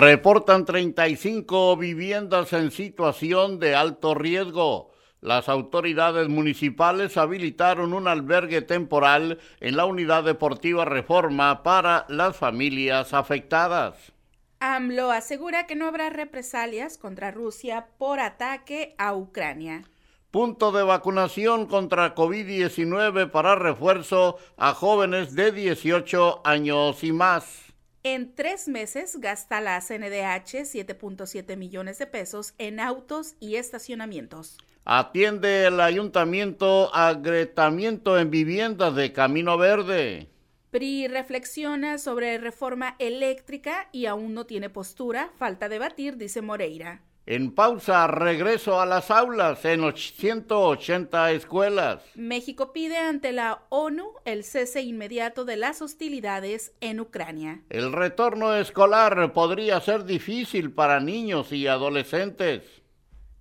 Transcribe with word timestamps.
Reportan 0.00 0.64
35 0.64 1.76
viviendas 1.76 2.54
en 2.54 2.70
situación 2.70 3.58
de 3.58 3.74
alto 3.74 4.14
riesgo. 4.14 4.92
Las 5.20 5.50
autoridades 5.50 6.26
municipales 6.30 7.18
habilitaron 7.18 7.92
un 7.92 8.08
albergue 8.08 8.62
temporal 8.62 9.38
en 9.60 9.76
la 9.76 9.84
unidad 9.84 10.24
deportiva 10.24 10.86
Reforma 10.86 11.62
para 11.62 12.06
las 12.08 12.34
familias 12.34 13.12
afectadas. 13.12 14.14
AMLO 14.60 15.10
asegura 15.10 15.66
que 15.66 15.76
no 15.76 15.86
habrá 15.86 16.08
represalias 16.08 16.96
contra 16.96 17.30
Rusia 17.30 17.88
por 17.98 18.20
ataque 18.20 18.94
a 18.96 19.14
Ucrania. 19.14 19.82
Punto 20.30 20.72
de 20.72 20.82
vacunación 20.82 21.66
contra 21.66 22.14
COVID-19 22.14 23.30
para 23.30 23.54
refuerzo 23.54 24.38
a 24.56 24.72
jóvenes 24.72 25.34
de 25.34 25.52
18 25.52 26.40
años 26.46 27.04
y 27.04 27.12
más. 27.12 27.69
En 28.02 28.34
tres 28.34 28.66
meses 28.66 29.20
gasta 29.20 29.60
la 29.60 29.78
CNDH 29.78 30.64
7.7 30.64 31.54
millones 31.58 31.98
de 31.98 32.06
pesos 32.06 32.54
en 32.56 32.80
autos 32.80 33.34
y 33.40 33.56
estacionamientos. 33.56 34.56
Atiende 34.86 35.66
el 35.66 35.78
ayuntamiento 35.80 36.94
agretamiento 36.94 38.18
en 38.18 38.30
viviendas 38.30 38.94
de 38.94 39.12
Camino 39.12 39.58
Verde. 39.58 40.28
PRI 40.70 41.08
reflexiona 41.08 41.98
sobre 41.98 42.38
reforma 42.38 42.96
eléctrica 42.98 43.90
y 43.92 44.06
aún 44.06 44.32
no 44.32 44.46
tiene 44.46 44.70
postura, 44.70 45.30
falta 45.36 45.68
debatir, 45.68 46.16
dice 46.16 46.40
Moreira. 46.40 47.02
En 47.30 47.52
pausa, 47.52 48.08
regreso 48.08 48.80
a 48.80 48.86
las 48.86 49.08
aulas 49.08 49.64
en 49.64 49.96
180 49.96 51.30
escuelas. 51.30 52.02
México 52.16 52.72
pide 52.72 52.96
ante 52.96 53.30
la 53.30 53.62
ONU 53.68 54.14
el 54.24 54.42
cese 54.42 54.80
inmediato 54.80 55.44
de 55.44 55.56
las 55.56 55.80
hostilidades 55.80 56.72
en 56.80 56.98
Ucrania. 56.98 57.62
El 57.70 57.92
retorno 57.92 58.56
escolar 58.56 59.32
podría 59.32 59.80
ser 59.80 60.06
difícil 60.06 60.72
para 60.72 60.98
niños 60.98 61.52
y 61.52 61.68
adolescentes. 61.68 62.64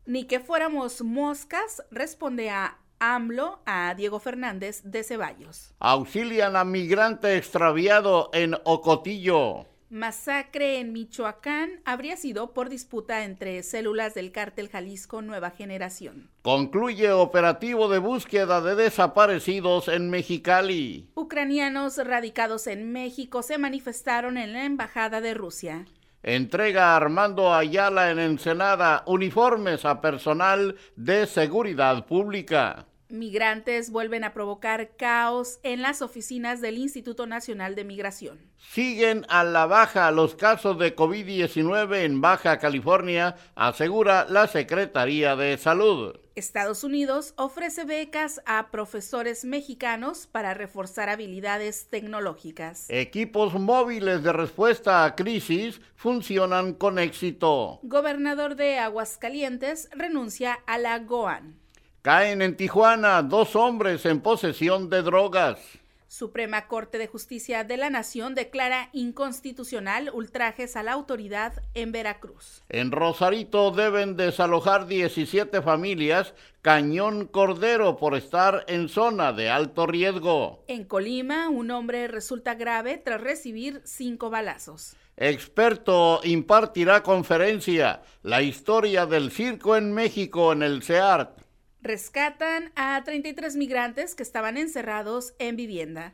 Ni 0.05 0.25
que 0.25 0.39
fuéramos 0.39 1.01
moscas, 1.01 1.81
responde 1.89 2.51
a 2.51 2.77
AMLO 2.99 3.63
a 3.65 3.95
Diego 3.95 4.19
Fernández 4.19 4.83
de 4.83 5.03
Ceballos. 5.03 5.73
Auxilian 5.79 6.55
a 6.55 6.63
migrante 6.63 7.37
extraviado 7.37 8.29
en 8.33 8.53
Ocotillo. 8.65 9.65
Masacre 9.89 10.79
en 10.79 10.93
Michoacán 10.93 11.81
habría 11.83 12.15
sido 12.15 12.53
por 12.53 12.69
disputa 12.69 13.23
entre 13.23 13.63
células 13.63 14.13
del 14.13 14.31
cártel 14.31 14.69
Jalisco 14.69 15.23
Nueva 15.23 15.49
Generación. 15.49 16.29
Concluye 16.43 17.11
operativo 17.11 17.89
de 17.89 17.97
búsqueda 17.97 18.61
de 18.61 18.75
desaparecidos 18.75 19.87
en 19.87 20.11
Mexicali. 20.11 21.09
Ucranianos 21.15 21.97
radicados 21.97 22.67
en 22.67 22.91
México 22.91 23.41
se 23.41 23.57
manifestaron 23.57 24.37
en 24.37 24.53
la 24.53 24.65
Embajada 24.65 25.21
de 25.21 25.33
Rusia. 25.33 25.85
Entrega 26.21 26.95
Armando 26.95 27.53
Ayala 27.53 28.11
en 28.11 28.19
Ensenada 28.19 29.03
uniformes 29.07 29.85
a 29.85 30.01
personal 30.01 30.75
de 30.97 31.25
seguridad 31.25 32.05
pública. 32.05 32.88
Migrantes 33.09 33.89
vuelven 33.89 34.23
a 34.23 34.33
provocar 34.33 34.95
caos 34.95 35.59
en 35.63 35.81
las 35.81 36.03
oficinas 36.03 36.61
del 36.61 36.77
Instituto 36.77 37.25
Nacional 37.25 37.73
de 37.73 37.83
Migración. 37.83 38.39
Siguen 38.57 39.25
a 39.29 39.43
la 39.43 39.65
baja 39.65 40.11
los 40.11 40.35
casos 40.35 40.77
de 40.77 40.95
COVID-19 40.95 42.03
en 42.03 42.21
Baja 42.21 42.59
California, 42.59 43.35
asegura 43.55 44.27
la 44.29 44.45
Secretaría 44.45 45.35
de 45.35 45.57
Salud. 45.57 46.17
Estados 46.35 46.83
Unidos 46.83 47.33
ofrece 47.35 47.83
becas 47.83 48.41
a 48.45 48.69
profesores 48.69 49.43
mexicanos 49.43 50.27
para 50.27 50.53
reforzar 50.53 51.09
habilidades 51.09 51.87
tecnológicas. 51.89 52.85
Equipos 52.89 53.55
móviles 53.55 54.23
de 54.23 54.33
respuesta 54.33 55.03
a 55.03 55.15
crisis 55.15 55.81
funcionan 55.95 56.73
con 56.73 56.99
éxito. 56.99 57.79
Gobernador 57.81 58.55
de 58.55 58.77
Aguascalientes 58.77 59.89
renuncia 59.93 60.59
a 60.67 60.77
la 60.77 60.99
GOAN. 60.99 61.58
Caen 62.01 62.41
en 62.41 62.55
Tijuana 62.55 63.21
dos 63.23 63.57
hombres 63.57 64.05
en 64.05 64.21
posesión 64.21 64.89
de 64.89 65.01
drogas. 65.01 65.59
Suprema 66.07 66.65
Corte 66.67 66.97
de 66.97 67.07
Justicia 67.07 67.65
de 67.65 67.75
la 67.75 67.89
Nación 67.89 68.35
declara 68.35 68.89
inconstitucional 68.93 70.09
ultrajes 70.13 70.77
a 70.77 70.83
la 70.83 70.93
autoridad 70.93 71.61
en 71.73 71.91
Veracruz. 71.91 72.63
En 72.69 72.93
Rosarito 72.93 73.71
deben 73.71 74.15
desalojar 74.15 74.87
17 74.87 75.61
familias 75.61 76.33
Cañón 76.61 77.27
Cordero 77.27 77.97
por 77.97 78.15
estar 78.15 78.63
en 78.69 78.87
zona 78.87 79.33
de 79.33 79.49
alto 79.49 79.85
riesgo. 79.85 80.63
En 80.67 80.85
Colima, 80.85 81.49
un 81.49 81.69
hombre 81.69 82.07
resulta 82.07 82.55
grave 82.55 82.97
tras 82.97 83.19
recibir 83.19 83.81
cinco 83.83 84.29
balazos. 84.29 84.95
Experto 85.17 86.21
impartirá 86.23 87.03
conferencia 87.03 88.01
La 88.23 88.41
historia 88.41 89.05
del 89.05 89.31
circo 89.31 89.75
en 89.75 89.93
México 89.93 90.53
en 90.53 90.63
el 90.63 90.81
CEART. 90.81 91.48
Rescatan 91.81 92.71
a 92.75 93.01
33 93.03 93.55
migrantes 93.55 94.15
que 94.15 94.23
estaban 94.23 94.57
encerrados 94.57 95.33
en 95.39 95.55
vivienda. 95.55 96.13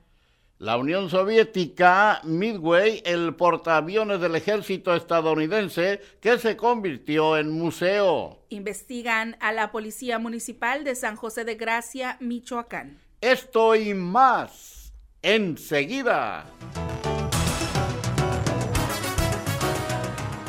La 0.58 0.78
Unión 0.78 1.10
Soviética, 1.10 2.22
Midway, 2.24 3.02
el 3.04 3.36
portaaviones 3.36 4.22
del 4.22 4.36
ejército 4.36 4.96
estadounidense 4.96 6.00
que 6.22 6.38
se 6.38 6.56
convirtió 6.56 7.38
en 7.38 7.52
museo. 7.52 8.46
Investigan 8.50 9.36
a 9.42 9.52
la 9.52 9.74
Policía 9.74 10.18
Municipal 10.18 10.86
de 10.86 10.96
San 10.96 11.18
José 11.18 11.44
de 11.44 11.56
Gracia, 11.56 12.16
Michoacán. 12.22 13.00
Esto 13.20 13.76
y 13.76 13.94
más 13.94 14.94
enseguida. 15.22 16.46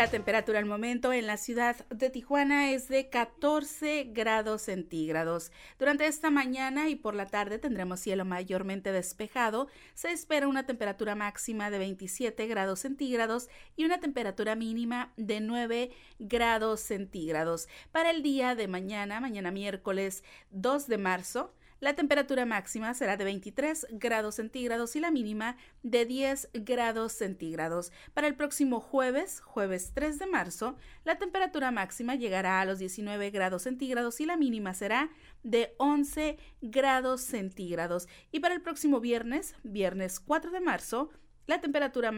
La 0.00 0.08
temperatura 0.08 0.58
al 0.58 0.64
momento 0.64 1.12
en 1.12 1.26
la 1.26 1.36
ciudad 1.36 1.76
de 1.90 2.08
Tijuana 2.08 2.70
es 2.70 2.88
de 2.88 3.10
14 3.10 4.04
grados 4.14 4.62
centígrados. 4.62 5.52
Durante 5.78 6.06
esta 6.06 6.30
mañana 6.30 6.88
y 6.88 6.96
por 6.96 7.14
la 7.14 7.26
tarde 7.26 7.58
tendremos 7.58 8.00
cielo 8.00 8.24
mayormente 8.24 8.92
despejado. 8.92 9.68
Se 9.92 10.10
espera 10.10 10.48
una 10.48 10.64
temperatura 10.64 11.16
máxima 11.16 11.68
de 11.68 11.80
27 11.80 12.46
grados 12.46 12.80
centígrados 12.80 13.50
y 13.76 13.84
una 13.84 14.00
temperatura 14.00 14.54
mínima 14.54 15.12
de 15.18 15.42
9 15.42 15.90
grados 16.18 16.80
centígrados. 16.80 17.68
Para 17.92 18.08
el 18.08 18.22
día 18.22 18.54
de 18.54 18.68
mañana, 18.68 19.20
mañana 19.20 19.50
miércoles 19.50 20.24
2 20.50 20.86
de 20.86 20.96
marzo, 20.96 21.52
la 21.80 21.94
temperatura 21.94 22.44
máxima 22.44 22.92
será 22.92 23.16
de 23.16 23.24
23 23.24 23.86
grados 23.92 24.36
centígrados 24.36 24.96
y 24.96 25.00
la 25.00 25.10
mínima 25.10 25.56
de 25.82 26.04
10 26.04 26.50
grados 26.52 27.12
centígrados. 27.12 27.90
Para 28.12 28.26
el 28.26 28.36
próximo 28.36 28.80
jueves, 28.80 29.40
jueves 29.40 29.92
3 29.94 30.18
de 30.18 30.26
marzo, 30.26 30.76
la 31.04 31.18
temperatura 31.18 31.70
máxima 31.70 32.14
llegará 32.14 32.60
a 32.60 32.66
los 32.66 32.78
19 32.78 33.30
grados 33.30 33.62
centígrados 33.62 34.20
y 34.20 34.26
la 34.26 34.36
mínima 34.36 34.74
será 34.74 35.10
de 35.42 35.74
11 35.78 36.38
grados 36.60 37.22
centígrados. 37.22 38.08
Y 38.30 38.40
para 38.40 38.54
el 38.54 38.60
próximo 38.60 39.00
viernes, 39.00 39.54
viernes 39.62 40.20
4 40.20 40.50
de 40.50 40.60
marzo, 40.60 41.10
la 41.46 41.62
temperatura 41.62 42.12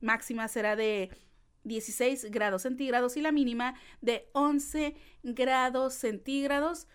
máxima 0.00 0.46
será 0.46 0.76
de 0.76 1.10
16 1.64 2.30
grados 2.30 2.62
centígrados 2.62 3.16
y 3.16 3.20
la 3.20 3.32
mínima 3.32 3.74
de 4.00 4.30
11 4.32 4.94
grados 5.24 5.94
centígrados 5.94 6.86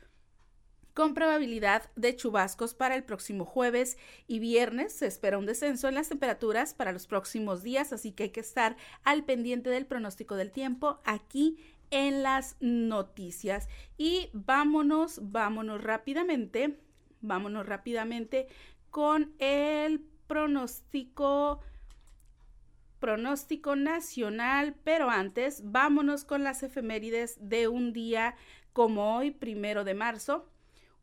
con 0.94 1.14
probabilidad 1.14 1.90
de 1.96 2.16
chubascos 2.16 2.74
para 2.76 2.96
el 2.96 3.04
próximo 3.04 3.46
jueves 3.46 3.98
y 4.28 4.40
viernes. 4.40 4.94
Se 4.94 5.08
espera 5.08 5.38
un 5.38 5.46
descenso 5.46 5.88
en 5.88 5.96
las 5.96 6.10
temperaturas 6.10 6.74
para 6.74 6.92
los 6.92 7.08
próximos 7.08 7.64
días, 7.64 7.94
así 7.94 8.12
que 8.12 8.24
hay 8.24 8.30
que 8.30 8.40
estar 8.40 8.76
al 9.04 9.24
pendiente 9.24 9.70
del 9.70 9.86
pronóstico 9.86 10.36
del 10.36 10.52
tiempo 10.52 11.00
aquí 11.04 11.58
en 11.90 12.24
las 12.24 12.56
noticias. 12.60 13.68
Y 13.98 14.30
vámonos, 14.34 15.20
vámonos 15.32 15.84
rápidamente, 15.84 16.80
vámonos 17.22 17.66
rápidamente 17.66 18.48
con 18.90 19.34
el 19.40 20.02
pronóstico 20.28 21.62
pronóstico 23.00 23.76
nacional, 23.76 24.76
pero 24.86 25.10
antes 25.10 25.62
vámonos 25.66 26.24
con 26.24 26.46
las 26.46 26.64
efemérides 26.64 27.38
de 27.42 27.68
un 27.68 27.92
día 27.92 28.36
como 28.72 29.18
hoy, 29.18 29.32
primero 29.32 29.84
de 29.84 29.94
marzo 29.94 30.53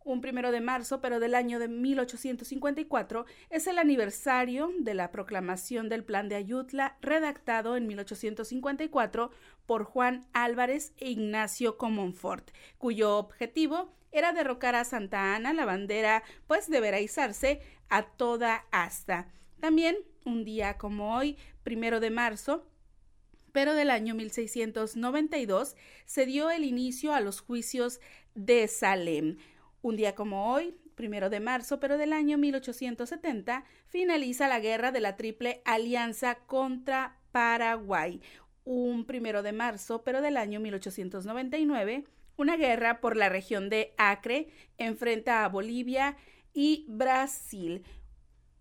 un 0.04 0.20
primero 0.20 0.50
de 0.50 0.60
marzo, 0.60 1.00
pero 1.00 1.20
del 1.20 1.34
año 1.34 1.58
de 1.58 1.68
1854, 1.68 3.26
es 3.50 3.66
el 3.66 3.78
aniversario 3.78 4.70
de 4.78 4.94
la 4.94 5.10
proclamación 5.10 5.88
del 5.88 6.04
Plan 6.04 6.28
de 6.28 6.36
Ayutla, 6.36 6.96
redactado 7.00 7.76
en 7.76 7.86
1854 7.86 9.30
por 9.66 9.84
Juan 9.84 10.26
Álvarez 10.32 10.92
e 10.96 11.10
Ignacio 11.10 11.76
Comonfort, 11.76 12.50
cuyo 12.78 13.18
objetivo 13.18 13.92
era 14.12 14.32
derrocar 14.32 14.74
a 14.74 14.84
Santa 14.84 15.36
Ana, 15.36 15.52
la 15.52 15.64
bandera 15.64 16.22
pues 16.46 16.68
deberá 16.68 17.00
izarse 17.00 17.60
a 17.88 18.02
toda 18.02 18.66
asta. 18.72 19.28
También, 19.60 19.96
un 20.24 20.44
día 20.44 20.78
como 20.78 21.14
hoy, 21.16 21.36
primero 21.62 22.00
de 22.00 22.10
marzo, 22.10 22.66
pero 23.52 23.74
del 23.74 23.90
año 23.90 24.14
1692, 24.14 25.76
se 26.06 26.26
dio 26.26 26.50
el 26.50 26.64
inicio 26.64 27.12
a 27.12 27.20
los 27.20 27.40
juicios 27.40 28.00
de 28.34 28.68
Salem. 28.68 29.36
Un 29.82 29.96
día 29.96 30.14
como 30.14 30.52
hoy, 30.52 30.76
primero 30.94 31.30
de 31.30 31.40
marzo, 31.40 31.80
pero 31.80 31.96
del 31.96 32.12
año 32.12 32.36
1870, 32.36 33.64
finaliza 33.86 34.46
la 34.46 34.60
guerra 34.60 34.92
de 34.92 35.00
la 35.00 35.16
Triple 35.16 35.62
Alianza 35.64 36.34
contra 36.46 37.16
Paraguay. 37.32 38.20
Un 38.64 39.06
primero 39.06 39.42
de 39.42 39.52
marzo, 39.52 40.02
pero 40.04 40.20
del 40.20 40.36
año 40.36 40.60
1899, 40.60 42.04
una 42.36 42.56
guerra 42.56 43.00
por 43.00 43.16
la 43.16 43.30
región 43.30 43.70
de 43.70 43.94
Acre 43.96 44.48
enfrenta 44.76 45.44
a 45.44 45.48
Bolivia 45.48 46.16
y 46.52 46.84
Brasil. 46.88 47.82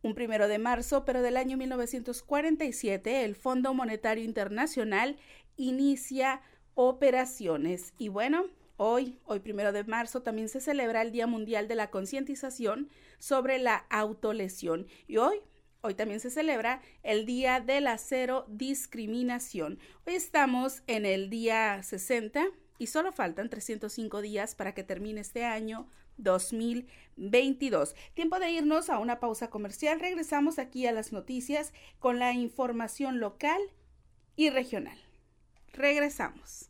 Un 0.01 0.16
primero 0.16 0.48
de 0.48 0.60
marzo, 0.60 1.04
pero 1.04 1.21
del 1.21 1.36
año 1.36 1.57
1947, 1.57 3.25
el 3.25 3.36
Fondo 3.36 3.74
Monetario 3.74 4.24
Internacional 4.24 5.18
inicia 5.57 6.42
operaciones. 6.75 7.94
Y 7.98 8.07
bueno, 8.07 8.45
Hoy, 8.81 9.19
hoy 9.25 9.41
primero 9.41 9.73
de 9.73 9.83
marzo, 9.83 10.21
también 10.21 10.47
se 10.47 10.61
celebra 10.61 11.01
el 11.01 11.11
Día 11.11 11.27
Mundial 11.27 11.67
de 11.67 11.75
la 11.75 11.89
Concientización 11.89 12.87
sobre 13.17 13.59
la 13.59 13.75
Autolesión. 13.89 14.87
Y 15.05 15.17
hoy, 15.17 15.35
hoy 15.81 15.95
también 15.95 16.21
se 16.21 16.29
celebra 16.29 16.81
el 17.03 17.25
Día 17.25 17.59
de 17.59 17.81
la 17.81 17.97
Cero 17.97 18.45
Discriminación. 18.47 19.79
Hoy 20.07 20.15
estamos 20.15 20.81
en 20.87 21.05
el 21.05 21.29
día 21.29 21.83
60 21.83 22.45
y 22.77 22.87
solo 22.87 23.11
faltan 23.11 23.49
305 23.49 24.21
días 24.21 24.56
para 24.56 24.73
que 24.73 24.85
termine 24.85 25.19
este 25.19 25.44
año 25.44 25.89
2022. 26.15 27.95
Tiempo 28.13 28.39
de 28.39 28.49
irnos 28.49 28.89
a 28.89 28.99
una 28.99 29.19
pausa 29.19 29.49
comercial. 29.49 29.99
Regresamos 29.99 30.57
aquí 30.57 30.87
a 30.87 30.94
las 30.94 31.11
noticias 31.11 31.73
con 31.99 32.18
la 32.18 32.31
información 32.31 33.19
local 33.19 33.59
y 34.37 34.51
regional. 34.51 34.97
Regresamos. 35.73 36.69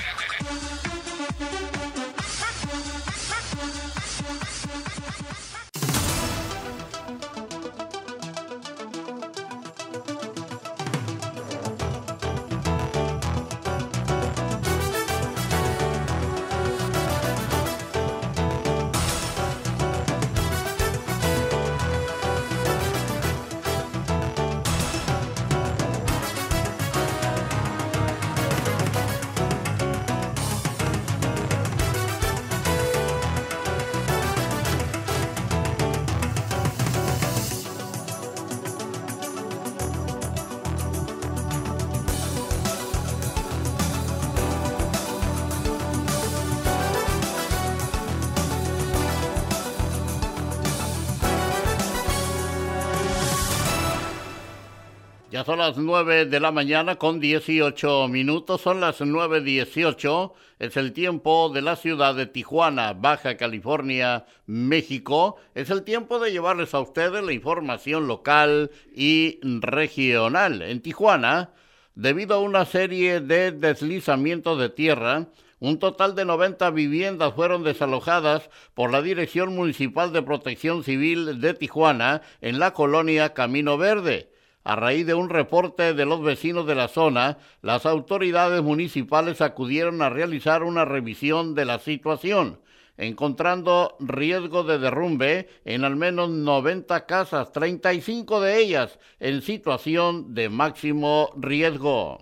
Son 55.45 55.59
las 55.59 55.77
9 55.77 56.25
de 56.25 56.39
la 56.39 56.51
mañana 56.51 56.97
con 56.97 57.19
18 57.19 58.07
minutos, 58.07 58.61
son 58.61 58.79
las 58.79 59.01
9.18, 59.01 60.33
es 60.59 60.77
el 60.77 60.93
tiempo 60.93 61.49
de 61.49 61.61
la 61.61 61.75
ciudad 61.75 62.15
de 62.15 62.25
Tijuana, 62.25 62.93
Baja 62.93 63.37
California, 63.37 64.25
México, 64.45 65.37
es 65.55 65.69
el 65.69 65.83
tiempo 65.83 66.19
de 66.19 66.31
llevarles 66.31 66.73
a 66.73 66.79
ustedes 66.79 67.23
la 67.23 67.33
información 67.33 68.07
local 68.07 68.71
y 68.93 69.39
regional. 69.41 70.61
En 70.61 70.81
Tijuana, 70.81 71.51
debido 71.95 72.35
a 72.35 72.39
una 72.39 72.65
serie 72.65 73.19
de 73.21 73.51
deslizamientos 73.51 74.59
de 74.59 74.69
tierra, 74.69 75.27
un 75.59 75.79
total 75.79 76.15
de 76.15 76.25
90 76.25 76.69
viviendas 76.71 77.33
fueron 77.33 77.63
desalojadas 77.63 78.49
por 78.73 78.91
la 78.91 79.01
Dirección 79.01 79.55
Municipal 79.55 80.11
de 80.11 80.23
Protección 80.23 80.83
Civil 80.83 81.39
de 81.39 81.53
Tijuana 81.53 82.21
en 82.41 82.59
la 82.59 82.73
colonia 82.73 83.33
Camino 83.33 83.77
Verde. 83.77 84.31
A 84.63 84.75
raíz 84.75 85.07
de 85.07 85.15
un 85.15 85.29
reporte 85.29 85.95
de 85.95 86.05
los 86.05 86.21
vecinos 86.21 86.67
de 86.67 86.75
la 86.75 86.87
zona, 86.87 87.39
las 87.61 87.87
autoridades 87.87 88.61
municipales 88.61 89.41
acudieron 89.41 90.01
a 90.03 90.09
realizar 90.09 90.61
una 90.63 90.85
revisión 90.85 91.55
de 91.55 91.65
la 91.65 91.79
situación. 91.79 92.59
encontrando 92.97 93.95
riesgo 93.99 94.63
de 94.63 94.77
derrumbe 94.77 95.49
en 95.65 95.85
al 95.85 95.95
menos 95.95 96.29
90 96.29 97.07
casas, 97.07 97.51
35 97.51 98.41
de 98.41 98.59
ellas 98.59 98.99
en 99.19 99.41
situación 99.41 100.35
de 100.35 100.49
máximo 100.49 101.31
riesgo. 101.35 102.19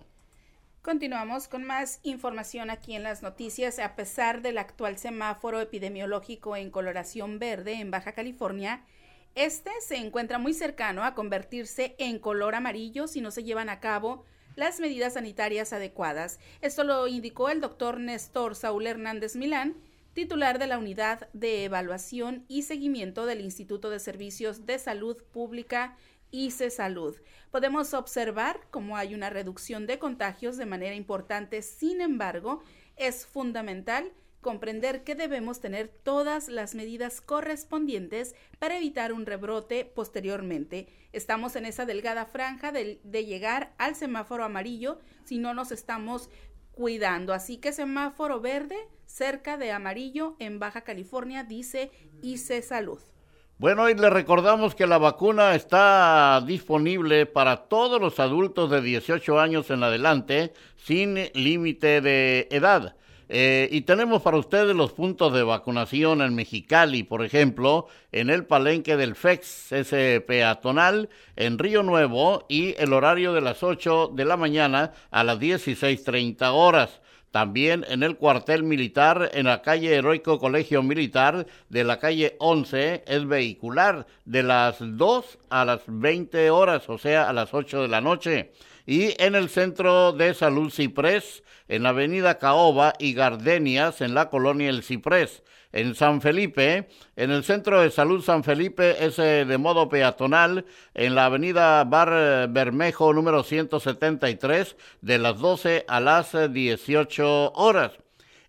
Continuamos 0.81 1.49
con 1.49 1.65
más 1.65 1.99
información 2.03 2.69
aquí 2.69 2.95
en 2.95 3.03
las 3.03 3.21
noticias. 3.21 3.77
A 3.79 3.95
pesar 3.95 4.41
del 4.41 4.57
actual 4.57 4.97
semáforo 4.97 5.59
epidemiológico 5.59 6.55
en 6.55 6.71
coloración 6.71 7.39
verde 7.39 7.73
en 7.73 7.91
Baja 7.91 8.13
California, 8.13 8.85
este 9.35 9.71
se 9.81 9.97
encuentra 9.97 10.37
muy 10.37 10.53
cercano 10.53 11.03
a 11.03 11.15
convertirse 11.15 11.95
en 11.97 12.19
color 12.19 12.55
amarillo 12.55 13.07
si 13.07 13.21
no 13.21 13.31
se 13.31 13.43
llevan 13.43 13.69
a 13.69 13.79
cabo 13.79 14.25
las 14.55 14.79
medidas 14.79 15.13
sanitarias 15.13 15.71
adecuadas. 15.71 16.39
Esto 16.61 16.83
lo 16.83 17.07
indicó 17.07 17.49
el 17.49 17.61
doctor 17.61 17.99
Néstor 17.99 18.55
Saúl 18.55 18.87
Hernández 18.87 19.35
Milán, 19.35 19.77
titular 20.13 20.59
de 20.59 20.67
la 20.67 20.77
Unidad 20.77 21.29
de 21.33 21.63
Evaluación 21.63 22.43
y 22.47 22.63
Seguimiento 22.63 23.25
del 23.25 23.41
Instituto 23.41 23.89
de 23.89 23.99
Servicios 23.99 24.65
de 24.65 24.79
Salud 24.79 25.17
Pública 25.31 25.95
ICE 26.31 26.69
Salud. 26.69 27.15
Podemos 27.51 27.93
observar 27.93 28.59
cómo 28.69 28.97
hay 28.97 29.15
una 29.15 29.29
reducción 29.29 29.87
de 29.87 29.97
contagios 29.99 30.57
de 30.57 30.65
manera 30.65 30.95
importante, 30.95 31.61
sin 31.61 32.01
embargo, 32.01 32.61
es 32.97 33.25
fundamental 33.25 34.11
comprender 34.41 35.03
que 35.03 35.15
debemos 35.15 35.59
tener 35.59 35.87
todas 35.87 36.47
las 36.47 36.75
medidas 36.75 37.21
correspondientes 37.21 38.35
para 38.57 38.77
evitar 38.77 39.11
un 39.13 39.25
rebrote 39.25 39.85
posteriormente. 39.85 40.87
Estamos 41.11 41.55
en 41.55 41.65
esa 41.65 41.85
delgada 41.85 42.25
franja 42.25 42.71
de, 42.71 42.99
llegar 43.03 43.73
al 43.77 43.95
semáforo 43.95 44.43
amarillo 44.43 44.99
si 45.25 45.37
no 45.37 45.53
nos 45.53 45.71
estamos 45.71 46.29
cuidando. 46.71 47.33
Así 47.33 47.57
que 47.57 47.73
semáforo 47.73 48.39
verde 48.39 48.77
cerca 49.05 49.57
de 49.57 49.71
amarillo 49.71 50.35
en 50.39 50.59
Baja 50.59 50.81
California, 50.81 51.43
dice 51.43 51.91
ICE 52.21 52.61
Salud. 52.61 52.99
Bueno, 53.57 53.89
y 53.89 53.93
le 53.93 54.09
recordamos 54.09 54.73
que 54.73 54.87
la 54.87 54.97
vacuna 54.97 55.53
está 55.53 56.41
disponible 56.47 57.25
para 57.25 57.67
todos 57.67 57.99
los 57.99 58.17
adultos 58.21 58.69
de 58.71 58.81
18 58.81 59.37
años 59.37 59.69
en 59.69 59.83
adelante, 59.83 60.53
sin 60.77 61.15
límite 61.33 61.99
de 61.99 62.47
edad. 62.51 62.95
Eh, 63.31 63.69
y 63.71 63.81
tenemos 63.81 64.23
para 64.23 64.37
ustedes 64.37 64.75
los 64.75 64.91
puntos 64.91 65.31
de 65.33 65.43
vacunación 65.43 66.23
en 66.23 66.33
Mexicali, 66.33 67.03
por 67.03 67.23
ejemplo, 67.23 67.87
en 68.11 68.31
el 68.31 68.45
palenque 68.45 68.97
del 68.97 69.15
FEX, 69.15 69.71
ese 69.71 70.19
peatonal, 70.21 71.09
en 71.35 71.59
Río 71.59 71.83
Nuevo, 71.83 72.47
y 72.49 72.73
el 72.79 72.91
horario 72.91 73.31
de 73.33 73.41
las 73.41 73.61
8 73.61 74.13
de 74.15 74.25
la 74.25 74.35
mañana 74.35 74.93
a 75.11 75.23
las 75.23 75.39
16.30 75.39 76.51
horas. 76.51 77.01
También 77.29 77.85
en 77.87 78.01
el 78.01 78.17
cuartel 78.17 78.63
militar, 78.63 79.29
en 79.35 79.45
la 79.45 79.61
calle 79.61 79.93
Heroico 79.93 80.39
Colegio 80.39 80.81
Militar 80.81 81.45
de 81.69 81.83
la 81.83 81.99
calle 81.99 82.35
11, 82.39 83.03
es 83.05 83.27
vehicular 83.27 84.07
de 84.25 84.41
las 84.41 84.77
2 84.79 85.37
a 85.51 85.65
las 85.65 85.81
20 85.85 86.49
horas, 86.49 86.89
o 86.89 86.97
sea, 86.97 87.29
a 87.29 87.33
las 87.33 87.53
8 87.53 87.83
de 87.83 87.87
la 87.87 88.01
noche. 88.01 88.51
Y 88.85 89.13
en 89.21 89.35
el 89.35 89.49
Centro 89.49 90.13
de 90.13 90.33
Salud 90.33 90.71
Ciprés, 90.71 91.43
en 91.67 91.83
la 91.83 91.89
avenida 91.89 92.39
Caoba 92.39 92.93
y 92.99 93.13
Gardenias, 93.13 94.01
en 94.01 94.13
la 94.13 94.29
colonia 94.29 94.69
El 94.69 94.83
Ciprés. 94.83 95.43
En 95.71 95.93
San 95.93 96.19
Felipe, 96.19 96.89
en 97.15 97.29
el 97.29 97.43
Centro 97.43 97.79
de 97.79 97.91
Salud 97.91 98.23
San 98.23 98.43
Felipe, 98.43 99.05
es 99.05 99.17
de 99.17 99.57
modo 99.59 99.87
peatonal, 99.87 100.65
en 100.95 101.13
la 101.13 101.25
avenida 101.25 101.83
Bar 101.83 102.47
Bermejo 102.49 103.13
número 103.13 103.43
173, 103.43 104.75
de 105.01 105.19
las 105.19 105.37
12 105.37 105.85
a 105.87 105.99
las 105.99 106.35
18 106.51 107.51
horas. 107.53 107.91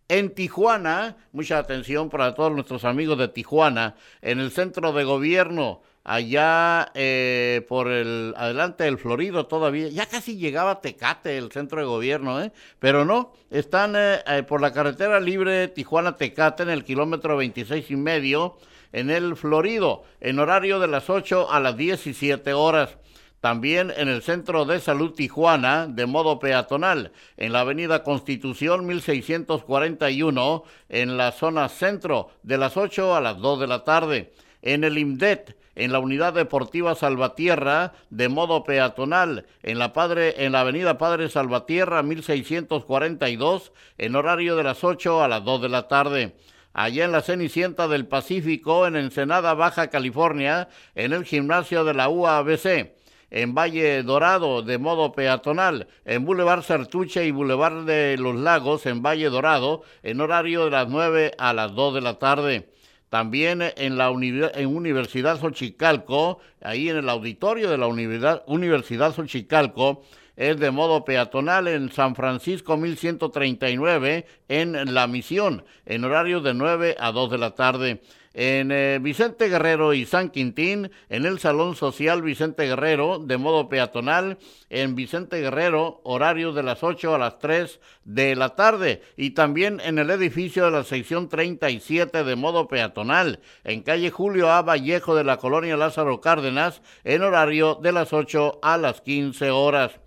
En 0.09 0.35
Tijuana, 0.35 1.19
mucha 1.33 1.59
atención 1.59 2.09
para 2.09 2.35
todos 2.35 2.53
nuestros 2.53 2.85
amigos 2.85 3.19
de 3.19 3.29
Tijuana, 3.29 3.97
en 4.23 4.41
el 4.41 4.51
centro 4.51 4.93
de 4.93 5.05
gobierno, 5.05 5.83
allá 6.05 6.91
eh, 6.95 7.65
por 7.69 7.89
el 7.89 8.35
adelante 8.37 8.85
del 8.85 8.99
Florido 8.99 9.47
todavía, 9.47 9.89
ya 9.89 10.07
casi 10.07 10.37
llegaba 10.37 10.81
Tecate, 10.81 11.37
el 11.37 11.53
centro 11.53 11.81
de 11.81 11.87
gobierno, 11.87 12.43
¿eh? 12.43 12.53
pero 12.79 13.05
no, 13.05 13.33
están 13.51 13.95
eh, 13.97 14.21
eh, 14.27 14.43
por 14.43 14.61
la 14.61 14.73
carretera 14.73 15.21
libre 15.21 15.69
Tijuana-Tecate 15.69 16.63
en 16.63 16.71
el 16.71 16.85
kilómetro 16.85 17.37
26 17.37 17.91
y 17.91 17.97
medio, 17.97 18.57
en 18.93 19.11
el 19.11 19.37
Florido, 19.37 20.05
en 20.21 20.39
horario 20.39 20.81
de 20.81 20.89
las 20.89 21.11
8 21.11 21.51
a 21.51 21.61
las 21.61 21.77
17 21.77 22.53
horas. 22.55 22.97
También 23.41 23.91
en 23.97 24.09
el 24.09 24.21
Centro 24.21 24.67
de 24.67 24.81
Salud 24.81 25.15
Tijuana, 25.15 25.87
de 25.87 26.05
modo 26.05 26.39
peatonal, 26.39 27.13
en 27.39 27.55
la 27.55 27.61
Avenida 27.61 28.03
Constitución 28.03 28.85
1641, 28.85 30.65
en 30.91 31.17
la 31.17 31.33
zona 31.33 31.71
centro, 31.71 32.29
de 32.43 32.59
las 32.59 32.77
8 32.77 33.17
a 33.17 33.21
las 33.23 33.39
2 33.39 33.61
de 33.61 33.67
la 33.67 33.85
tarde. 33.85 34.35
En 34.61 34.85
el 34.85 34.99
IMDET, 34.99 35.57
en 35.75 35.93
la 35.93 35.99
unidad 35.99 36.35
deportiva 36.35 36.95
Salvatierra 36.95 37.93
de 38.11 38.29
modo 38.29 38.65
peatonal, 38.65 39.47
en 39.63 39.79
la, 39.79 39.93
Padre, 39.93 40.45
en 40.45 40.53
la 40.53 40.61
avenida 40.61 40.99
Padre 40.99 41.29
Salvatierra 41.29 42.03
1642, 42.03 43.73
en 43.99 44.17
horario 44.17 44.57
de 44.57 44.65
las 44.65 44.85
8 44.85 45.23
a 45.23 45.29
las 45.29 45.45
2 45.45 45.63
de 45.63 45.69
la 45.69 45.89
tarde. 45.89 46.37
Allá 46.73 47.05
en 47.05 47.13
la 47.13 47.23
Cenicienta 47.23 47.89
del 47.89 48.07
Pacífico, 48.07 48.87
en 48.87 48.97
Ensenada, 48.97 49.55
Baja 49.55 49.89
California, 49.89 50.69
en 50.95 51.13
el 51.13 51.25
gimnasio 51.25 51.85
de 51.85 51.95
la 51.95 52.09
UABC 52.09 52.95
en 53.31 53.55
Valle 53.55 54.03
Dorado 54.03 54.63
de 54.63 54.79
modo 54.79 55.13
peatonal, 55.13 55.87
en 56.05 56.25
Boulevard 56.25 56.63
Sartuche 56.63 57.25
y 57.25 57.31
Boulevard 57.31 57.85
de 57.85 58.17
los 58.19 58.35
Lagos 58.35 58.87
en 58.87 59.03
Valle 59.03 59.31
Dorado 59.31 59.83
en 60.03 60.21
horario 60.21 60.65
de 60.65 60.71
las 60.73 60.89
9 60.89 61.33
a 61.39 61.53
las 61.53 61.75
2 61.75 61.95
de 61.95 62.01
la 62.01 62.19
tarde. 62.19 62.69
También 63.11 63.61
en 63.77 63.99
la 63.99 64.09
en 64.09 64.67
Universidad 64.69 65.41
Xochicalco, 65.41 66.39
ahí 66.63 66.89
en 66.89 66.97
el 66.97 67.09
auditorio 67.09 67.69
de 67.69 67.77
la 67.77 67.89
Universidad, 67.89 68.45
Universidad 68.47 69.13
Xochicalco, 69.13 70.05
es 70.37 70.59
de 70.61 70.71
modo 70.71 71.05
peatonal 71.05 71.67
en 71.67 71.91
San 71.91 72.15
Francisco 72.15 72.77
1139 72.77 74.27
en 74.49 74.95
La 74.95 75.09
Misión, 75.09 75.65
en 75.85 76.05
horario 76.05 76.41
de 76.41 76.55
9 76.55 76.97
a 76.99 77.11
2 77.11 77.31
de 77.33 77.39
la 77.39 77.51
tarde 77.57 78.01
en 78.33 78.71
eh, 78.71 78.99
Vicente 79.01 79.49
Guerrero 79.49 79.93
y 79.93 80.07
San 80.07 80.31
Quintín, 80.31 80.91
en 81.09 81.27
el 81.27 81.39
Salón 81.39 81.75
Social 81.75 82.23
Vicente 82.23 82.67
Guerrero, 82.67 83.19
de 83.19 83.39
modo 83.39 83.69
peatonal, 83.69 84.39
en 84.69 84.95
Vicente 84.95 85.41
Guerrero, 85.41 86.01
horario 86.05 86.53
de 86.53 86.63
las 86.63 86.83
8 86.83 87.15
a 87.15 87.19
las 87.19 87.39
3 87.39 87.81
de 88.05 88.37
la 88.37 88.51
tarde, 88.51 89.03
y 89.17 89.31
también 89.31 89.81
en 89.81 89.99
el 89.99 90.11
edificio 90.11 90.65
de 90.65 90.71
la 90.71 90.85
sección 90.85 91.29
37 91.29 92.25
de 92.25 92.37
modo 92.37 92.69
peatonal, 92.69 93.41
en 93.65 93.83
calle 93.83 94.11
Julio 94.11 94.51
A. 94.51 94.63
Vallejo 94.63 95.15
de 95.15 95.25
la 95.25 95.39
colonia 95.39 95.77
Lázaro 95.77 96.21
Cárdenas, 96.21 96.83
en 97.05 97.23
horario 97.23 97.79
de 97.83 97.93
las 97.93 98.13
8 98.13 98.61
a 98.63 98.77
las 98.77 99.01
15 99.01 99.51
horas 99.51 100.01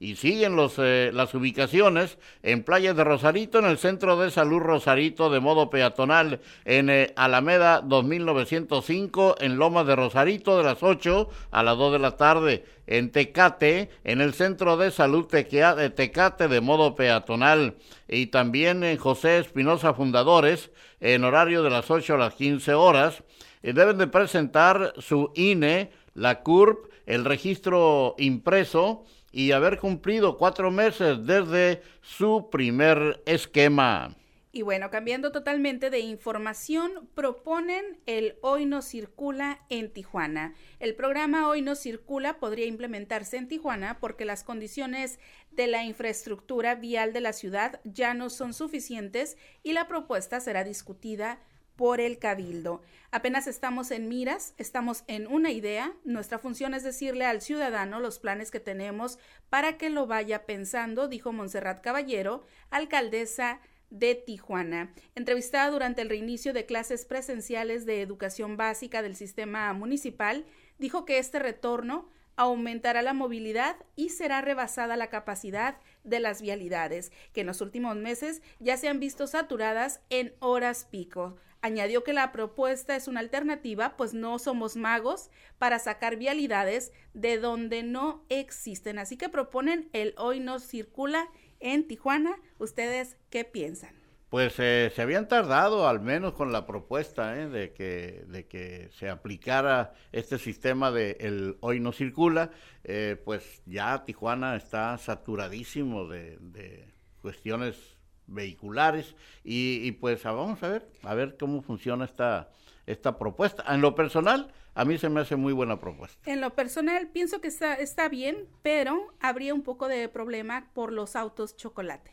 y 0.00 0.16
siguen 0.16 0.56
los, 0.56 0.74
eh, 0.78 1.10
las 1.12 1.34
ubicaciones 1.34 2.18
en 2.42 2.62
Playa 2.62 2.94
de 2.94 3.04
Rosarito, 3.04 3.58
en 3.58 3.66
el 3.66 3.78
Centro 3.78 4.18
de 4.18 4.30
Salud 4.30 4.58
Rosarito 4.58 5.30
de 5.30 5.40
modo 5.40 5.70
peatonal, 5.70 6.40
en 6.64 6.90
eh, 6.90 7.12
Alameda 7.16 7.80
2905, 7.80 9.36
en 9.40 9.56
Loma 9.56 9.84
de 9.84 9.96
Rosarito 9.96 10.58
de 10.58 10.64
las 10.64 10.82
8 10.82 11.28
a 11.50 11.62
las 11.62 11.78
2 11.78 11.92
de 11.92 11.98
la 11.98 12.16
tarde, 12.16 12.64
en 12.86 13.10
Tecate, 13.10 13.90
en 14.02 14.20
el 14.20 14.34
Centro 14.34 14.76
de 14.76 14.90
Salud 14.90 15.30
de 15.30 15.90
Tecate 15.90 16.48
de 16.48 16.60
modo 16.60 16.94
peatonal, 16.94 17.76
y 18.08 18.26
también 18.26 18.84
en 18.84 18.98
José 18.98 19.38
Espinosa 19.38 19.94
Fundadores, 19.94 20.70
en 21.00 21.24
horario 21.24 21.62
de 21.62 21.70
las 21.70 21.90
8 21.90 22.14
a 22.14 22.18
las 22.18 22.34
15 22.34 22.74
horas, 22.74 23.22
y 23.62 23.72
deben 23.72 23.96
de 23.96 24.06
presentar 24.06 24.92
su 24.98 25.30
INE, 25.34 25.90
la 26.14 26.42
CURP, 26.42 26.90
el 27.06 27.24
registro 27.24 28.14
impreso, 28.18 29.04
y 29.34 29.50
haber 29.50 29.78
cumplido 29.78 30.38
cuatro 30.38 30.70
meses 30.70 31.26
desde 31.26 31.82
su 32.00 32.48
primer 32.50 33.20
esquema. 33.26 34.16
Y 34.52 34.62
bueno, 34.62 34.88
cambiando 34.88 35.32
totalmente 35.32 35.90
de 35.90 35.98
información, 35.98 37.08
proponen 37.16 37.98
el 38.06 38.36
Hoy 38.40 38.66
no 38.66 38.82
circula 38.82 39.58
en 39.68 39.92
Tijuana. 39.92 40.54
El 40.78 40.94
programa 40.94 41.48
Hoy 41.48 41.60
no 41.60 41.74
circula 41.74 42.38
podría 42.38 42.66
implementarse 42.66 43.36
en 43.36 43.48
Tijuana 43.48 43.98
porque 43.98 44.24
las 44.24 44.44
condiciones 44.44 45.18
de 45.50 45.66
la 45.66 45.82
infraestructura 45.82 46.76
vial 46.76 47.12
de 47.12 47.20
la 47.20 47.32
ciudad 47.32 47.80
ya 47.82 48.14
no 48.14 48.30
son 48.30 48.54
suficientes 48.54 49.36
y 49.64 49.72
la 49.72 49.88
propuesta 49.88 50.38
será 50.38 50.62
discutida 50.62 51.40
por 51.76 52.00
el 52.00 52.18
cabildo. 52.18 52.82
Apenas 53.10 53.46
estamos 53.46 53.90
en 53.90 54.08
miras, 54.08 54.54
estamos 54.58 55.04
en 55.06 55.26
una 55.26 55.50
idea. 55.50 55.92
Nuestra 56.04 56.38
función 56.38 56.74
es 56.74 56.82
decirle 56.82 57.24
al 57.24 57.40
ciudadano 57.40 58.00
los 58.00 58.18
planes 58.18 58.50
que 58.50 58.60
tenemos 58.60 59.18
para 59.50 59.76
que 59.76 59.90
lo 59.90 60.06
vaya 60.06 60.46
pensando, 60.46 61.08
dijo 61.08 61.32
Montserrat 61.32 61.80
Caballero, 61.80 62.44
alcaldesa 62.70 63.60
de 63.90 64.14
Tijuana. 64.14 64.92
Entrevistada 65.14 65.70
durante 65.70 66.02
el 66.02 66.08
reinicio 66.08 66.52
de 66.52 66.66
clases 66.66 67.04
presenciales 67.04 67.86
de 67.86 68.02
educación 68.02 68.56
básica 68.56 69.02
del 69.02 69.14
sistema 69.14 69.72
municipal, 69.72 70.44
dijo 70.78 71.04
que 71.04 71.18
este 71.18 71.38
retorno 71.38 72.08
aumentará 72.36 73.02
la 73.02 73.12
movilidad 73.12 73.76
y 73.94 74.08
será 74.08 74.40
rebasada 74.40 74.96
la 74.96 75.08
capacidad 75.08 75.76
de 76.02 76.20
las 76.20 76.42
vialidades, 76.42 77.12
que 77.32 77.42
en 77.42 77.46
los 77.46 77.60
últimos 77.60 77.96
meses 77.96 78.42
ya 78.58 78.76
se 78.76 78.88
han 78.88 78.98
visto 78.98 79.26
saturadas 79.26 80.00
en 80.10 80.34
horas 80.40 80.84
pico. 80.90 81.36
Añadió 81.64 82.04
que 82.04 82.12
la 82.12 82.30
propuesta 82.30 82.94
es 82.94 83.08
una 83.08 83.20
alternativa, 83.20 83.96
pues 83.96 84.12
no 84.12 84.38
somos 84.38 84.76
magos 84.76 85.30
para 85.56 85.78
sacar 85.78 86.16
vialidades 86.16 86.92
de 87.14 87.38
donde 87.38 87.82
no 87.82 88.26
existen. 88.28 88.98
Así 88.98 89.16
que 89.16 89.30
proponen 89.30 89.88
el 89.94 90.14
hoy 90.18 90.40
no 90.40 90.58
circula 90.58 91.26
en 91.60 91.88
Tijuana. 91.88 92.36
¿Ustedes 92.58 93.16
qué 93.30 93.46
piensan? 93.46 93.94
Pues 94.28 94.56
eh, 94.58 94.92
se 94.94 95.00
habían 95.00 95.26
tardado 95.26 95.88
al 95.88 96.00
menos 96.00 96.34
con 96.34 96.52
la 96.52 96.66
propuesta 96.66 97.40
¿eh? 97.40 97.48
de, 97.48 97.72
que, 97.72 98.26
de 98.28 98.46
que 98.46 98.90
se 98.92 99.08
aplicara 99.08 99.94
este 100.12 100.38
sistema 100.38 100.90
de 100.90 101.16
el 101.18 101.56
hoy 101.60 101.80
no 101.80 101.92
circula, 101.92 102.50
eh, 102.82 103.16
pues 103.24 103.62
ya 103.64 104.04
Tijuana 104.04 104.54
está 104.56 104.98
saturadísimo 104.98 106.08
de, 106.08 106.36
de 106.40 106.92
cuestiones 107.22 107.93
vehiculares 108.26 109.14
y, 109.42 109.92
pues 109.92 110.24
ah, 110.26 110.32
vamos 110.32 110.62
a 110.62 110.68
ver, 110.68 110.88
a 111.02 111.14
ver 111.14 111.36
cómo 111.38 111.62
funciona 111.62 112.04
esta, 112.04 112.50
esta 112.86 113.18
propuesta. 113.18 113.64
En 113.68 113.80
lo 113.80 113.94
personal, 113.94 114.52
a 114.74 114.84
mí 114.84 114.98
se 114.98 115.08
me 115.08 115.20
hace 115.20 115.36
muy 115.36 115.52
buena 115.52 115.78
propuesta. 115.80 116.18
En 116.30 116.40
lo 116.40 116.50
personal, 116.50 117.08
pienso 117.08 117.40
que 117.40 117.48
está, 117.48 117.74
está 117.74 118.08
bien, 118.08 118.48
pero 118.62 119.14
habría 119.20 119.54
un 119.54 119.62
poco 119.62 119.88
de 119.88 120.08
problema 120.08 120.70
por 120.74 120.92
los 120.92 121.16
autos 121.16 121.56
chocolate. 121.56 122.10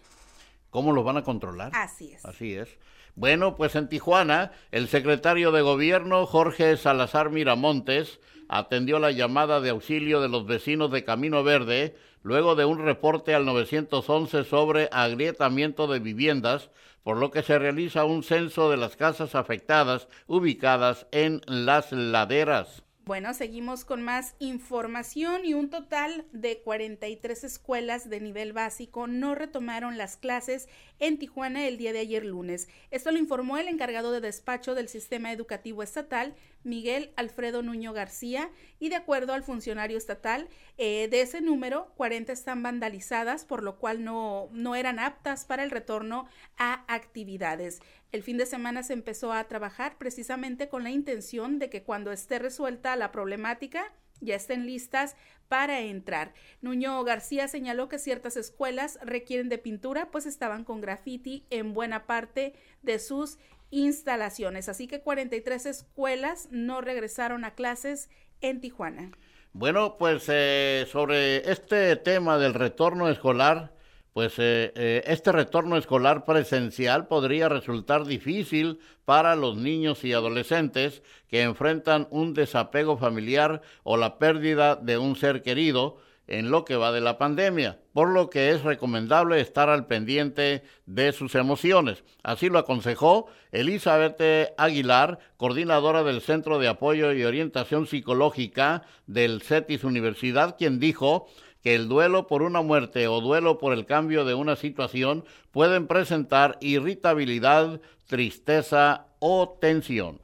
¿Cómo 0.69 0.93
los 0.93 1.03
van 1.03 1.17
a 1.17 1.23
controlar? 1.23 1.71
Así 1.75 2.13
es. 2.13 2.25
Así 2.25 2.53
es. 2.53 2.77
Bueno, 3.15 3.57
pues 3.57 3.75
en 3.75 3.89
Tijuana, 3.89 4.53
el 4.71 4.87
secretario 4.87 5.51
de 5.51 5.61
Gobierno, 5.61 6.25
Jorge 6.25 6.77
Salazar 6.77 7.29
Miramontes, 7.29 8.21
atendió 8.47 8.99
la 8.99 9.11
llamada 9.11 9.59
de 9.59 9.69
auxilio 9.69 10.21
de 10.21 10.29
los 10.29 10.45
vecinos 10.45 10.91
de 10.91 11.03
Camino 11.03 11.43
Verde 11.43 11.95
luego 12.23 12.55
de 12.55 12.65
un 12.65 12.79
reporte 12.79 13.33
al 13.33 13.45
911 13.45 14.43
sobre 14.43 14.89
agrietamiento 14.91 15.87
de 15.87 15.99
viviendas, 15.99 16.69
por 17.03 17.17
lo 17.17 17.31
que 17.31 17.43
se 17.43 17.57
realiza 17.57 18.05
un 18.05 18.23
censo 18.23 18.69
de 18.69 18.77
las 18.77 18.95
casas 18.95 19.35
afectadas 19.35 20.07
ubicadas 20.27 21.07
en 21.11 21.41
las 21.47 21.91
laderas. 21.91 22.83
Bueno, 23.03 23.33
seguimos 23.33 23.83
con 23.83 24.03
más 24.03 24.35
información 24.37 25.43
y 25.43 25.55
un 25.55 25.71
total 25.71 26.23
de 26.33 26.61
43 26.61 27.43
escuelas 27.43 28.09
de 28.11 28.21
nivel 28.21 28.53
básico 28.53 29.07
no 29.07 29.33
retomaron 29.33 29.97
las 29.97 30.17
clases 30.17 30.69
en 30.99 31.17
Tijuana 31.17 31.67
el 31.67 31.79
día 31.79 31.93
de 31.93 31.99
ayer 31.99 32.23
lunes. 32.23 32.69
Esto 32.91 33.11
lo 33.11 33.17
informó 33.17 33.57
el 33.57 33.67
encargado 33.69 34.11
de 34.11 34.21
despacho 34.21 34.75
del 34.75 34.87
Sistema 34.87 35.31
Educativo 35.31 35.81
Estatal, 35.81 36.35
Miguel 36.63 37.11
Alfredo 37.15 37.61
Nuño 37.61 37.93
García, 37.93 38.49
y 38.79 38.89
de 38.89 38.95
acuerdo 38.95 39.33
al 39.33 39.43
funcionario 39.43 39.97
estatal, 39.97 40.47
eh, 40.77 41.07
de 41.09 41.21
ese 41.21 41.41
número, 41.41 41.91
40 41.95 42.31
están 42.31 42.63
vandalizadas, 42.63 43.45
por 43.45 43.63
lo 43.63 43.77
cual 43.77 44.03
no, 44.03 44.49
no 44.51 44.75
eran 44.75 44.99
aptas 44.99 45.45
para 45.45 45.63
el 45.63 45.71
retorno 45.71 46.27
a 46.57 46.85
actividades. 46.87 47.79
El 48.11 48.23
fin 48.23 48.37
de 48.37 48.45
semana 48.45 48.83
se 48.83 48.93
empezó 48.93 49.31
a 49.31 49.47
trabajar 49.47 49.97
precisamente 49.97 50.69
con 50.69 50.83
la 50.83 50.89
intención 50.89 51.59
de 51.59 51.69
que 51.69 51.83
cuando 51.83 52.11
esté 52.11 52.39
resuelta 52.39 52.95
la 52.95 53.11
problemática, 53.11 53.93
ya 54.21 54.35
estén 54.35 54.65
listas 54.65 55.15
para 55.47 55.81
entrar. 55.81 56.33
Nuño 56.61 57.03
García 57.03 57.47
señaló 57.47 57.89
que 57.89 57.99
ciertas 57.99 58.37
escuelas 58.37 58.99
requieren 59.01 59.49
de 59.49 59.57
pintura, 59.57 60.09
pues 60.11 60.25
estaban 60.25 60.63
con 60.63 60.79
graffiti 60.79 61.45
en 61.49 61.73
buena 61.73 62.05
parte 62.05 62.53
de 62.83 62.99
sus 62.99 63.37
instalaciones. 63.71 64.69
Así 64.69 64.87
que 64.87 65.01
43 65.01 65.65
escuelas 65.65 66.47
no 66.51 66.81
regresaron 66.81 67.43
a 67.45 67.55
clases 67.55 68.09
en 68.41 68.61
Tijuana. 68.61 69.11
Bueno, 69.53 69.97
pues 69.97 70.25
eh, 70.29 70.87
sobre 70.89 71.49
este 71.51 71.95
tema 71.97 72.37
del 72.37 72.53
retorno 72.53 73.09
escolar, 73.09 73.73
pues 74.13 74.39
eh, 74.39 74.71
eh, 74.75 75.03
este 75.07 75.31
retorno 75.31 75.77
escolar 75.77 76.25
presencial 76.25 77.07
podría 77.07 77.49
resultar 77.49 78.05
difícil 78.05 78.79
para 79.05 79.35
los 79.35 79.57
niños 79.57 80.03
y 80.03 80.13
adolescentes 80.13 81.01
que 81.27 81.41
enfrentan 81.41 82.07
un 82.11 82.33
desapego 82.33 82.97
familiar 82.97 83.61
o 83.83 83.97
la 83.97 84.19
pérdida 84.19 84.75
de 84.75 84.97
un 84.97 85.15
ser 85.15 85.41
querido 85.41 85.97
en 86.31 86.49
lo 86.49 86.63
que 86.63 86.77
va 86.77 86.93
de 86.93 87.01
la 87.01 87.17
pandemia, 87.17 87.79
por 87.91 88.07
lo 88.07 88.29
que 88.29 88.51
es 88.51 88.63
recomendable 88.63 89.41
estar 89.41 89.69
al 89.69 89.85
pendiente 89.85 90.63
de 90.85 91.11
sus 91.11 91.35
emociones. 91.35 92.05
Así 92.23 92.47
lo 92.47 92.57
aconsejó 92.57 93.27
Elizabeth 93.51 94.53
Aguilar, 94.57 95.19
coordinadora 95.35 96.03
del 96.03 96.21
Centro 96.21 96.57
de 96.57 96.69
Apoyo 96.69 97.11
y 97.11 97.25
Orientación 97.25 97.85
Psicológica 97.85 98.83
del 99.07 99.41
CETIS 99.41 99.83
Universidad, 99.83 100.55
quien 100.57 100.79
dijo 100.79 101.27
que 101.61 101.75
el 101.75 101.89
duelo 101.89 102.27
por 102.27 102.43
una 102.43 102.61
muerte 102.61 103.09
o 103.09 103.19
duelo 103.19 103.57
por 103.57 103.73
el 103.73 103.85
cambio 103.85 104.23
de 104.23 104.33
una 104.33 104.55
situación 104.55 105.25
pueden 105.51 105.85
presentar 105.85 106.57
irritabilidad, 106.61 107.81
tristeza 108.07 109.07
o 109.19 109.57
tensión. 109.59 110.21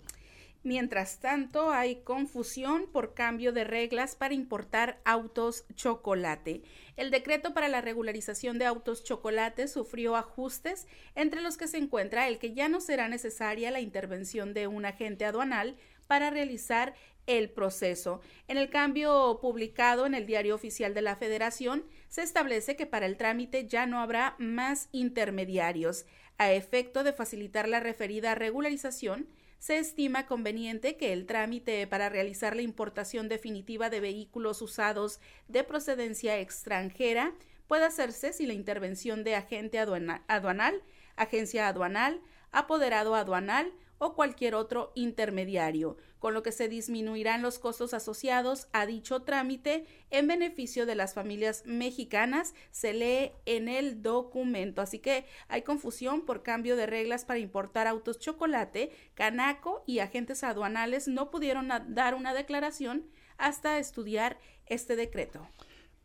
Mientras 0.68 1.22
tanto, 1.22 1.72
hay 1.72 2.02
confusión 2.04 2.88
por 2.92 3.14
cambio 3.14 3.54
de 3.54 3.64
reglas 3.64 4.18
para 4.18 4.34
importar 4.34 5.00
autos 5.06 5.64
chocolate. 5.76 6.62
El 6.98 7.10
decreto 7.10 7.54
para 7.54 7.70
la 7.70 7.80
regularización 7.80 8.60
de 8.60 8.66
autos 8.66 9.06
chocolate 9.06 9.70
sufrió 9.70 10.18
ajustes, 10.18 10.86
entre 11.16 11.40
los 11.40 11.56
que 11.56 11.70
se 11.70 11.78
encuentra 11.78 12.28
el 12.28 12.38
que 12.38 12.54
ya 12.54 12.68
no 12.68 12.82
será 12.82 13.08
necesaria 13.08 13.72
la 13.72 13.80
intervención 13.80 14.54
de 14.54 14.68
un 14.68 14.84
agente 14.84 15.24
aduanal 15.24 15.78
para 16.06 16.32
realizar 16.32 16.96
el 17.28 17.50
proceso. 17.50 18.20
En 18.50 18.58
el 18.58 18.70
cambio 18.70 19.40
publicado 19.42 20.06
en 20.06 20.16
el 20.16 20.26
Diario 20.26 20.54
Oficial 20.54 20.94
de 20.94 21.02
la 21.02 21.16
Federación, 21.16 21.86
se 22.10 22.24
establece 22.24 22.76
que 22.76 22.86
para 22.86 23.06
el 23.06 23.16
trámite 23.16 23.70
ya 23.70 23.86
no 23.86 24.02
habrá 24.02 24.36
más 24.38 24.90
intermediarios. 24.92 26.06
A 26.38 26.52
efecto 26.52 27.06
de 27.06 27.14
facilitar 27.14 27.70
la 27.70 27.80
referida 27.80 28.36
regularización, 28.36 29.30
se 29.60 29.78
estima 29.78 30.26
conveniente 30.26 30.98
que 30.98 31.14
el 31.14 31.26
trámite 31.26 31.88
para 31.88 32.10
realizar 32.10 32.56
la 32.56 32.62
importación 32.62 33.28
definitiva 33.28 33.90
de 33.90 34.00
vehículos 34.00 34.62
usados 34.62 35.20
de 35.48 35.64
procedencia 35.64 36.40
extranjera 36.40 37.34
pueda 37.68 37.88
hacerse 37.88 38.34
si 38.34 38.46
la 38.46 38.54
intervención 38.54 39.24
de 39.24 39.36
agente 39.36 39.80
aduanal, 39.80 40.82
agencia 41.16 41.68
aduanal, 41.68 42.22
apoderado 42.52 43.16
aduanal 43.16 43.72
o 44.00 44.14
cualquier 44.14 44.56
otro 44.56 44.92
intermediario, 44.96 45.98
con 46.20 46.34
lo 46.34 46.44
que 46.44 46.52
se 46.52 46.68
disminuirán 46.68 47.42
los 47.42 47.60
costos 47.60 47.94
asociados 47.94 48.68
a 48.74 48.86
dicho 48.86 49.24
trámite 49.24 49.86
en 50.10 50.28
beneficio 50.28 50.86
de 50.86 50.96
las 50.96 51.14
familias 51.14 51.64
mexicanas, 51.66 52.54
se 52.72 52.94
lee 52.94 53.32
en 53.46 53.70
el 53.70 54.02
documento. 54.02 54.82
Así 54.82 55.00
que 55.00 55.26
hay 55.48 55.62
confusión 55.62 56.26
por 56.26 56.44
cambio 56.44 56.76
de 56.76 56.86
reglas 56.86 57.26
para 57.26 57.40
importar 57.40 57.88
autos 57.88 58.20
chocolate. 58.20 58.92
Canaco 59.14 59.84
y 59.86 60.00
agentes 60.00 60.44
aduanales 60.44 61.08
no 61.08 61.32
pudieron 61.32 61.70
dar 61.90 62.16
una 62.16 62.34
declaración 62.34 63.08
hasta 63.38 63.80
estudiar 63.80 64.38
este 64.66 64.96
decreto. 64.96 65.48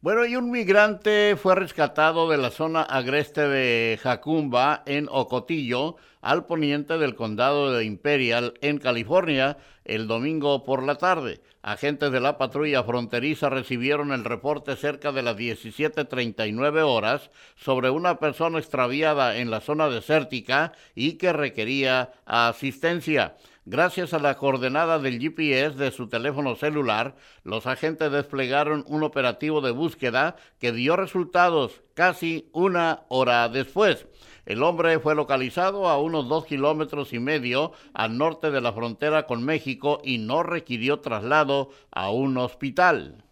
Bueno, 0.03 0.27
y 0.27 0.35
un 0.35 0.51
migrante 0.51 1.37
fue 1.41 1.55
rescatado 1.55 2.29
de 2.29 2.37
la 2.37 2.51
zona 2.51 2.83
agreste 2.83 3.43
de 3.43 4.01
Jacumba, 4.03 4.83
en 4.85 5.07
Ocotillo, 5.09 5.95
al 6.21 6.45
poniente 6.45 6.99
del 6.99 7.15
condado 7.15 7.73
de 7.73 7.85
Imperial, 7.85 8.55
en 8.63 8.79
California, 8.79 9.59
el 9.85 10.09
domingo 10.09 10.65
por 10.65 10.83
la 10.83 10.97
tarde. 10.97 11.41
Agentes 11.63 12.11
de 12.11 12.19
la 12.19 12.37
patrulla 12.37 12.83
fronteriza 12.83 13.49
recibieron 13.49 14.11
el 14.11 14.25
reporte 14.25 14.75
cerca 14.75 15.13
de 15.13 15.23
las 15.23 15.37
17.39 15.37 16.83
horas 16.85 17.31
sobre 17.55 17.89
una 17.89 18.19
persona 18.19 18.59
extraviada 18.59 19.37
en 19.37 19.53
la 19.53 19.61
zona 19.61 19.89
desértica 19.89 20.73
y 20.97 21.13
que 21.13 21.33
requería 21.33 22.11
asistencia. 22.27 23.37
Gracias 23.65 24.13
a 24.13 24.19
la 24.19 24.37
coordenada 24.37 24.99
del 24.99 25.21
GPS 25.21 25.77
de 25.77 25.93
su 25.93 26.09
teléfono 26.09 26.57
celular, 26.57 27.15
los 27.45 27.69
agentes 27.69 28.11
desplegaron 28.11 28.85
un 28.89 29.05
operativo 29.05 29.61
de 29.61 29.71
búsqueda 29.71 30.35
que 30.59 30.73
dio 30.73 30.97
resultados 30.97 31.81
casi 31.95 32.51
una 32.53 33.05
hora 33.09 33.49
después. 33.49 34.09
El 34.47 34.65
hombre 34.65 34.99
fue 34.99 35.15
localizado 35.15 35.89
a 35.89 36.01
unos 36.01 36.29
dos 36.29 36.45
kilómetros 36.45 37.13
y 37.13 37.21
medio 37.21 37.71
al 37.95 38.19
norte 38.19 38.51
de 38.51 38.61
la 38.61 38.73
frontera 38.73 39.27
con 39.27 39.45
México 39.45 40.01
y 40.03 40.19
no 40.19 40.43
requirió 40.43 40.99
traslado 40.99 41.71
a 41.93 42.11
un 42.11 42.37
hospital. 42.39 43.25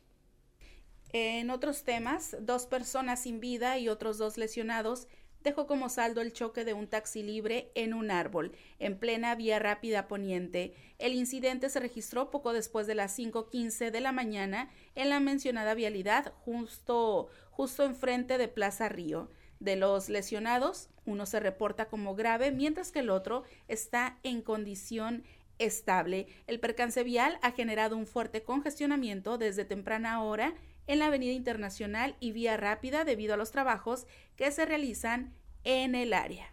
En 1.13 1.51
otros 1.51 1.83
temas, 1.83 2.37
dos 2.41 2.67
personas 2.67 3.25
sin 3.25 3.41
vida 3.41 3.79
y 3.79 3.89
otros 3.89 4.17
dos 4.17 4.39
lesionados 4.39 5.09
dejó 5.43 5.67
como 5.67 5.89
saldo 5.89 6.21
el 6.21 6.33
choque 6.33 6.65
de 6.65 6.75
un 6.75 6.87
taxi 6.87 7.23
libre 7.23 7.71
en 7.75 7.95
un 7.95 8.11
árbol, 8.11 8.53
en 8.79 8.99
plena 8.99 9.35
vía 9.35 9.59
rápida 9.59 10.09
poniente. 10.09 10.75
El 10.99 11.15
incidente 11.15 11.69
se 11.69 11.81
registró 11.81 12.31
poco 12.31 12.53
después 12.53 12.87
de 12.87 12.95
las 12.95 13.19
5.15 13.19 13.91
de 13.91 14.01
la 14.01 14.13
mañana 14.13 14.71
en 14.95 15.09
la 15.09 15.21
mencionada 15.21 15.75
vialidad, 15.75 16.33
justo, 16.45 17.29
justo 17.51 17.85
enfrente 17.85 18.39
de 18.39 18.49
Plaza 18.49 18.89
Río. 18.89 19.31
De 19.61 19.77
los 19.77 20.09
lesionados, 20.09 20.89
uno 21.05 21.27
se 21.27 21.39
reporta 21.39 21.87
como 21.87 22.15
grave, 22.15 22.51
mientras 22.51 22.93
que 22.93 23.01
el 23.01 23.11
otro 23.11 23.45
está 23.69 24.19
en 24.23 24.41
condición 24.41 25.25
estable. 25.59 26.27
El 26.47 26.59
percance 26.59 27.03
vial 27.05 27.39
ha 27.43 27.53
generado 27.53 27.97
un 27.97 28.07
fuerte 28.07 28.43
congestionamiento 28.43 29.39
desde 29.39 29.67
temprana 29.67 30.23
hora 30.23 30.55
en 30.91 30.99
la 30.99 31.07
Avenida 31.07 31.33
Internacional 31.33 32.17
y 32.19 32.33
Vía 32.33 32.57
Rápida 32.57 33.05
debido 33.05 33.35
a 33.35 33.37
los 33.37 33.53
trabajos 33.53 34.09
que 34.35 34.51
se 34.51 34.67
realizan 34.67 35.33
en 35.63 35.95
el 35.95 36.13
área. 36.13 36.53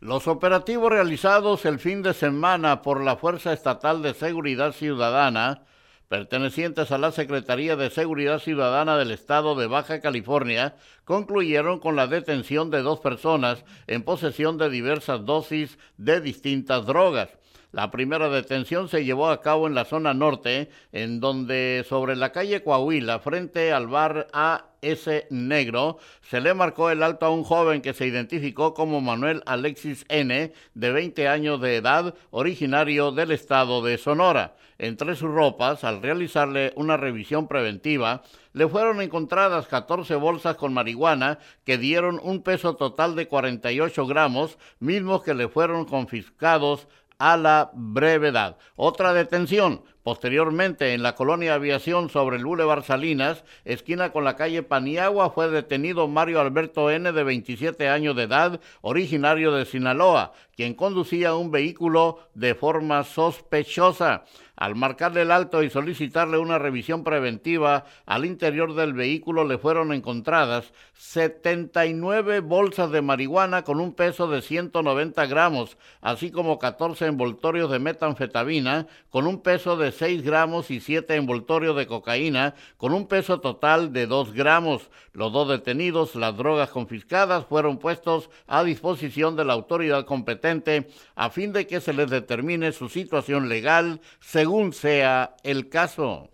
Los 0.00 0.28
operativos 0.28 0.90
realizados 0.90 1.66
el 1.66 1.78
fin 1.78 2.02
de 2.02 2.14
semana 2.14 2.80
por 2.80 3.04
la 3.04 3.16
Fuerza 3.16 3.52
Estatal 3.52 4.00
de 4.00 4.14
Seguridad 4.14 4.72
Ciudadana, 4.72 5.64
pertenecientes 6.08 6.90
a 6.90 6.96
la 6.96 7.12
Secretaría 7.12 7.76
de 7.76 7.90
Seguridad 7.90 8.38
Ciudadana 8.38 8.96
del 8.96 9.10
Estado 9.10 9.54
de 9.54 9.66
Baja 9.66 10.00
California, 10.00 10.74
concluyeron 11.04 11.80
con 11.80 11.96
la 11.96 12.06
detención 12.06 12.70
de 12.70 12.80
dos 12.80 13.00
personas 13.00 13.62
en 13.86 14.04
posesión 14.04 14.56
de 14.56 14.70
diversas 14.70 15.26
dosis 15.26 15.78
de 15.98 16.22
distintas 16.22 16.86
drogas. 16.86 17.28
La 17.72 17.92
primera 17.92 18.28
detención 18.28 18.88
se 18.88 19.04
llevó 19.04 19.30
a 19.30 19.40
cabo 19.42 19.68
en 19.68 19.76
la 19.76 19.84
zona 19.84 20.12
norte, 20.12 20.70
en 20.90 21.20
donde 21.20 21.84
sobre 21.88 22.16
la 22.16 22.32
calle 22.32 22.64
Coahuila, 22.64 23.20
frente 23.20 23.72
al 23.72 23.86
bar 23.86 24.26
A.S. 24.32 25.28
Negro, 25.30 25.98
se 26.20 26.40
le 26.40 26.52
marcó 26.52 26.90
el 26.90 27.04
alto 27.04 27.26
a 27.26 27.30
un 27.30 27.44
joven 27.44 27.80
que 27.80 27.94
se 27.94 28.08
identificó 28.08 28.74
como 28.74 29.00
Manuel 29.00 29.44
Alexis 29.46 30.04
N., 30.08 30.52
de 30.74 30.90
20 30.90 31.28
años 31.28 31.60
de 31.60 31.76
edad, 31.76 32.14
originario 32.30 33.12
del 33.12 33.30
estado 33.30 33.84
de 33.84 33.98
Sonora. 33.98 34.56
Entre 34.78 35.14
sus 35.14 35.30
ropas, 35.30 35.84
al 35.84 36.02
realizarle 36.02 36.72
una 36.74 36.96
revisión 36.96 37.46
preventiva, 37.46 38.24
le 38.52 38.66
fueron 38.66 39.00
encontradas 39.00 39.68
14 39.68 40.16
bolsas 40.16 40.56
con 40.56 40.74
marihuana 40.74 41.38
que 41.64 41.78
dieron 41.78 42.18
un 42.20 42.42
peso 42.42 42.74
total 42.74 43.14
de 43.14 43.28
48 43.28 44.06
gramos, 44.06 44.58
mismos 44.80 45.22
que 45.22 45.34
le 45.34 45.48
fueron 45.48 45.84
confiscados 45.84 46.88
a 47.20 47.36
la 47.36 47.70
brevedad. 47.74 48.56
Otra 48.74 49.12
detención, 49.12 49.84
posteriormente 50.02 50.94
en 50.94 51.02
la 51.02 51.14
colonia 51.14 51.54
Aviación 51.54 52.10
sobre 52.10 52.36
el 52.36 52.44
Boulevard 52.44 52.84
Salinas, 52.84 53.44
esquina 53.64 54.12
con 54.12 54.24
la 54.24 54.36
calle 54.36 54.62
Paniagua, 54.62 55.30
fue 55.30 55.50
detenido 55.50 56.08
Mario 56.08 56.40
Alberto 56.40 56.90
N. 56.90 57.12
de 57.12 57.24
27 57.24 57.88
años 57.88 58.16
de 58.16 58.24
edad, 58.24 58.60
originario 58.80 59.52
de 59.52 59.64
Sinaloa, 59.64 60.32
quien 60.56 60.74
conducía 60.74 61.34
un 61.34 61.50
vehículo 61.50 62.18
de 62.34 62.54
forma 62.54 63.04
sospechosa. 63.04 64.24
Al 64.60 64.74
marcarle 64.74 65.22
el 65.22 65.30
alto 65.30 65.62
y 65.62 65.70
solicitarle 65.70 66.36
una 66.36 66.58
revisión 66.58 67.02
preventiva, 67.02 67.86
al 68.04 68.26
interior 68.26 68.74
del 68.74 68.92
vehículo 68.92 69.44
le 69.44 69.56
fueron 69.56 69.90
encontradas 69.90 70.74
79 70.92 72.40
bolsas 72.40 72.90
de 72.90 73.00
marihuana 73.00 73.64
con 73.64 73.80
un 73.80 73.94
peso 73.94 74.28
de 74.28 74.42
190 74.42 75.24
gramos, 75.24 75.78
así 76.02 76.30
como 76.30 76.58
14 76.58 77.06
envoltorios 77.06 77.70
de 77.70 77.78
metanfetamina 77.78 78.86
con 79.08 79.26
un 79.26 79.40
peso 79.40 79.78
de 79.90 79.96
6 79.96 80.22
gramos 80.22 80.70
y 80.70 80.80
7 80.80 81.16
envoltorios 81.16 81.76
de 81.76 81.86
cocaína 81.86 82.54
con 82.76 82.94
un 82.94 83.08
peso 83.08 83.40
total 83.40 83.92
de 83.92 84.06
2 84.06 84.32
gramos. 84.32 84.90
Los 85.12 85.32
dos 85.32 85.48
detenidos, 85.48 86.14
las 86.14 86.36
drogas 86.36 86.70
confiscadas, 86.70 87.46
fueron 87.46 87.78
puestos 87.78 88.30
a 88.46 88.62
disposición 88.62 89.34
de 89.34 89.44
la 89.44 89.54
autoridad 89.54 90.04
competente 90.04 90.88
a 91.16 91.30
fin 91.30 91.52
de 91.52 91.66
que 91.66 91.80
se 91.80 91.92
les 91.92 92.08
determine 92.08 92.72
su 92.72 92.88
situación 92.88 93.48
legal 93.48 94.00
según 94.20 94.72
sea 94.72 95.34
el 95.42 95.68
caso. 95.68 96.30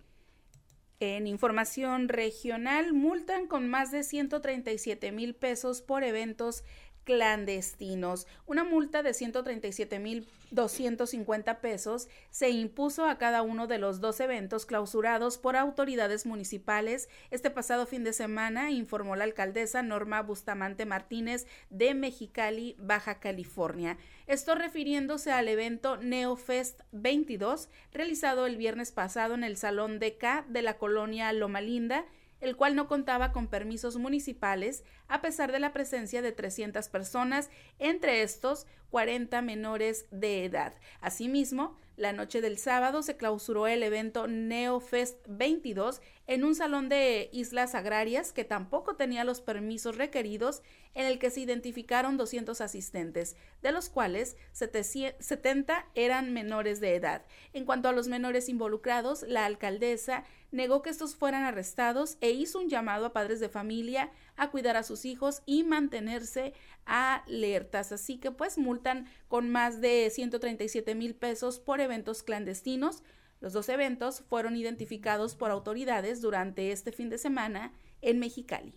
En 0.98 1.26
información 1.26 2.08
regional, 2.08 2.94
multan 2.94 3.46
con 3.46 3.68
más 3.68 3.90
de 3.90 4.02
137 4.02 5.12
mil 5.12 5.34
pesos 5.34 5.82
por 5.82 6.04
eventos 6.04 6.64
clandestinos. 7.06 8.26
Una 8.46 8.64
multa 8.64 9.02
de 9.02 9.12
137.250 9.12 11.60
pesos 11.60 12.10
se 12.30 12.50
impuso 12.50 13.06
a 13.06 13.16
cada 13.16 13.40
uno 13.42 13.66
de 13.68 13.78
los 13.78 14.00
dos 14.00 14.18
eventos 14.20 14.66
clausurados 14.66 15.38
por 15.38 15.56
autoridades 15.56 16.26
municipales 16.26 17.08
este 17.30 17.50
pasado 17.50 17.86
fin 17.86 18.04
de 18.04 18.12
semana, 18.12 18.72
informó 18.72 19.16
la 19.16 19.24
alcaldesa 19.24 19.82
Norma 19.82 20.20
Bustamante 20.20 20.84
Martínez 20.84 21.46
de 21.70 21.94
Mexicali, 21.94 22.76
Baja 22.78 23.18
California. 23.20 23.96
Esto 24.26 24.54
refiriéndose 24.56 25.30
al 25.30 25.48
evento 25.48 25.96
NeoFest 25.98 26.80
22 26.90 27.68
realizado 27.92 28.46
el 28.46 28.56
viernes 28.56 28.90
pasado 28.90 29.34
en 29.34 29.44
el 29.44 29.56
Salón 29.56 30.00
de 30.00 30.18
K 30.18 30.44
de 30.48 30.62
la 30.62 30.76
colonia 30.76 31.32
Loma 31.32 31.60
Linda 31.60 32.04
el 32.46 32.56
cual 32.56 32.74
no 32.74 32.88
contaba 32.88 33.32
con 33.32 33.48
permisos 33.48 33.96
municipales, 33.96 34.84
a 35.08 35.20
pesar 35.20 35.52
de 35.52 35.60
la 35.60 35.72
presencia 35.72 36.22
de 36.22 36.32
300 36.32 36.88
personas, 36.88 37.50
entre 37.78 38.22
estos 38.22 38.66
40 38.90 39.42
menores 39.42 40.06
de 40.10 40.44
edad. 40.44 40.74
Asimismo, 41.00 41.76
la 41.96 42.12
noche 42.12 42.42
del 42.42 42.58
sábado 42.58 43.02
se 43.02 43.16
clausuró 43.16 43.66
el 43.66 43.82
evento 43.82 44.26
NeoFest 44.26 45.16
22 45.28 46.02
en 46.26 46.44
un 46.44 46.54
salón 46.54 46.90
de 46.90 47.30
islas 47.32 47.74
agrarias 47.74 48.32
que 48.32 48.44
tampoco 48.44 48.96
tenía 48.96 49.24
los 49.24 49.40
permisos 49.40 49.96
requeridos, 49.96 50.62
en 50.94 51.06
el 51.06 51.18
que 51.18 51.30
se 51.30 51.40
identificaron 51.40 52.16
200 52.16 52.60
asistentes, 52.60 53.36
de 53.62 53.72
los 53.72 53.88
cuales 53.88 54.36
70 54.52 55.86
eran 55.94 56.32
menores 56.32 56.80
de 56.80 56.96
edad. 56.96 57.24
En 57.54 57.64
cuanto 57.64 57.88
a 57.88 57.92
los 57.92 58.08
menores 58.08 58.48
involucrados, 58.48 59.22
la 59.22 59.46
alcaldesa 59.46 60.24
negó 60.50 60.82
que 60.82 60.90
estos 60.90 61.16
fueran 61.16 61.44
arrestados 61.44 62.16
e 62.20 62.30
hizo 62.30 62.58
un 62.58 62.68
llamado 62.68 63.06
a 63.06 63.12
padres 63.12 63.40
de 63.40 63.48
familia 63.48 64.10
a 64.36 64.50
cuidar 64.50 64.76
a 64.76 64.82
sus 64.82 65.04
hijos 65.04 65.42
y 65.46 65.64
mantenerse 65.64 66.54
alertas. 66.84 67.92
Así 67.92 68.18
que 68.18 68.30
pues 68.30 68.58
multan 68.58 69.06
con 69.28 69.50
más 69.50 69.80
de 69.80 70.10
137 70.10 70.94
mil 70.94 71.14
pesos 71.14 71.58
por 71.58 71.80
eventos 71.80 72.22
clandestinos. 72.22 73.02
Los 73.40 73.52
dos 73.52 73.68
eventos 73.68 74.20
fueron 74.20 74.56
identificados 74.56 75.36
por 75.36 75.50
autoridades 75.50 76.20
durante 76.20 76.72
este 76.72 76.92
fin 76.92 77.10
de 77.10 77.18
semana 77.18 77.72
en 78.00 78.18
Mexicali. 78.18 78.74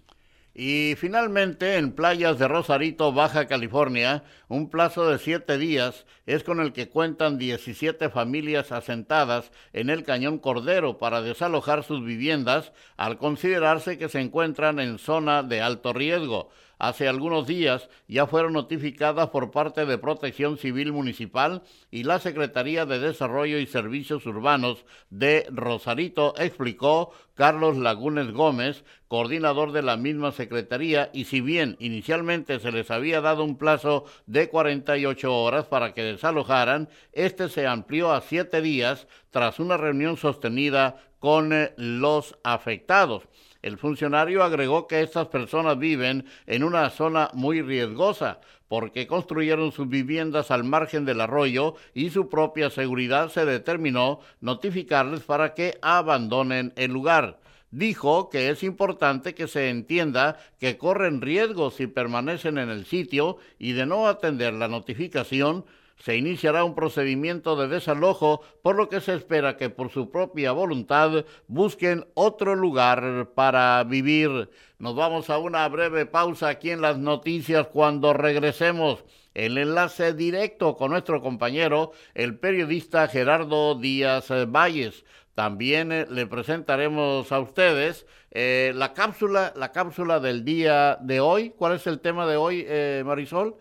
Y 0.61 0.95
finalmente, 0.97 1.77
en 1.77 1.93
playas 1.93 2.37
de 2.37 2.49
Rosarito, 2.49 3.13
Baja 3.13 3.47
California, 3.47 4.25
un 4.49 4.69
plazo 4.69 5.09
de 5.09 5.17
siete 5.17 5.57
días 5.57 6.05
es 6.25 6.43
con 6.43 6.59
el 6.59 6.73
que 6.73 6.89
cuentan 6.89 7.37
17 7.37 8.09
familias 8.09 8.73
asentadas 8.73 9.53
en 9.71 9.89
el 9.89 10.03
Cañón 10.03 10.37
Cordero 10.37 10.97
para 10.97 11.21
desalojar 11.21 11.85
sus 11.85 12.03
viviendas 12.03 12.73
al 12.97 13.17
considerarse 13.17 13.97
que 13.97 14.09
se 14.09 14.19
encuentran 14.19 14.81
en 14.81 14.99
zona 14.99 15.43
de 15.43 15.61
alto 15.61 15.93
riesgo 15.93 16.49
hace 16.79 17.07
algunos 17.07 17.45
días 17.45 17.89
ya 18.07 18.25
fueron 18.25 18.53
notificadas 18.53 19.29
por 19.29 19.51
parte 19.51 19.85
de 19.85 19.97
Protección 19.97 20.57
Civil 20.57 20.91
Municipal 20.91 21.61
y 21.91 22.03
la 22.03 22.19
Secretaría 22.19 22.85
de 22.85 22.99
Desarrollo 22.99 23.59
y 23.59 23.67
Servicios 23.67 24.25
Urbanos 24.25 24.85
de 25.09 25.45
Rosarito, 25.51 26.33
explicó 26.37 27.11
Carlos 27.35 27.77
Lagunes 27.77 28.31
Gómez, 28.31 28.83
coordinador 29.07 29.71
de 29.71 29.81
la 29.81 29.97
misma 29.97 30.31
Secretaría, 30.31 31.09
y 31.13 31.25
si 31.25 31.41
bien 31.41 31.77
inicialmente 31.79 32.59
se 32.59 32.71
les 32.71 32.91
había 32.91 33.21
dado 33.21 33.43
un 33.43 33.57
plazo 33.57 34.05
de 34.25 34.49
48 34.49 35.33
horas 35.33 35.65
para 35.65 35.93
que 35.93 36.03
desalojaran, 36.03 36.89
este 37.13 37.49
se 37.49 37.67
amplió 37.67 38.11
a 38.11 38.21
siete 38.21 38.61
días 38.61 39.07
tras 39.31 39.59
una 39.59 39.77
reunión 39.77 40.17
sostenida 40.17 40.97
con 41.19 41.53
eh, 41.53 41.73
los 41.77 42.37
afectados. 42.43 43.23
El 43.61 43.77
funcionario 43.77 44.43
agregó 44.43 44.87
que 44.87 45.01
estas 45.01 45.27
personas 45.27 45.77
viven 45.77 46.25
en 46.47 46.63
una 46.63 46.89
zona 46.89 47.29
muy 47.33 47.61
riesgosa 47.61 48.39
porque 48.69 49.07
construyeron 49.07 49.71
sus 49.71 49.89
viviendas 49.89 50.51
al 50.51 50.63
margen 50.63 51.03
del 51.03 51.19
arroyo 51.21 51.75
y 51.93 52.11
su 52.11 52.29
propia 52.29 52.69
seguridad 52.69 53.29
se 53.29 53.45
determinó 53.45 54.21
notificarles 54.39 55.21
para 55.21 55.53
que 55.55 55.77
abandonen 55.81 56.71
el 56.77 56.91
lugar. 56.91 57.39
Dijo 57.71 58.29
que 58.29 58.49
es 58.49 58.63
importante 58.63 59.35
que 59.35 59.47
se 59.47 59.69
entienda 59.69 60.37
que 60.59 60.77
corren 60.77 61.21
riesgos 61.21 61.75
si 61.75 61.87
permanecen 61.87 62.57
en 62.57 62.69
el 62.69 62.85
sitio 62.85 63.37
y 63.59 63.73
de 63.73 63.85
no 63.85 64.07
atender 64.07 64.53
la 64.53 64.67
notificación 64.67 65.65
se 65.99 66.15
iniciará 66.15 66.63
un 66.63 66.75
procedimiento 66.75 67.55
de 67.55 67.67
desalojo, 67.67 68.41
por 68.61 68.75
lo 68.75 68.89
que 68.89 69.01
se 69.01 69.13
espera 69.13 69.57
que 69.57 69.69
por 69.69 69.91
su 69.91 70.09
propia 70.09 70.53
voluntad 70.53 71.25
busquen 71.47 72.07
otro 72.13 72.55
lugar 72.55 73.31
para 73.35 73.83
vivir. 73.83 74.49
Nos 74.79 74.95
vamos 74.95 75.29
a 75.29 75.37
una 75.37 75.67
breve 75.67 76.05
pausa 76.05 76.47
aquí 76.47 76.71
en 76.71 76.81
las 76.81 76.97
noticias 76.97 77.67
cuando 77.67 78.13
regresemos. 78.13 79.03
El 79.33 79.57
enlace 79.57 80.13
directo 80.13 80.75
con 80.75 80.91
nuestro 80.91 81.21
compañero, 81.21 81.91
el 82.13 82.39
periodista 82.39 83.07
Gerardo 83.07 83.75
Díaz 83.75 84.29
Valles. 84.47 85.05
También 85.35 85.91
eh, 85.91 86.05
le 86.09 86.27
presentaremos 86.27 87.31
a 87.31 87.39
ustedes 87.39 88.05
eh, 88.31 88.71
la 88.75 88.93
cápsula, 88.93 89.53
la 89.55 89.71
cápsula 89.71 90.19
del 90.19 90.43
día 90.43 90.97
de 91.01 91.19
hoy. 91.19 91.51
¿Cuál 91.51 91.75
es 91.75 91.87
el 91.87 91.99
tema 91.99 92.25
de 92.25 92.37
hoy, 92.37 92.65
eh, 92.67 93.03
Marisol? 93.05 93.55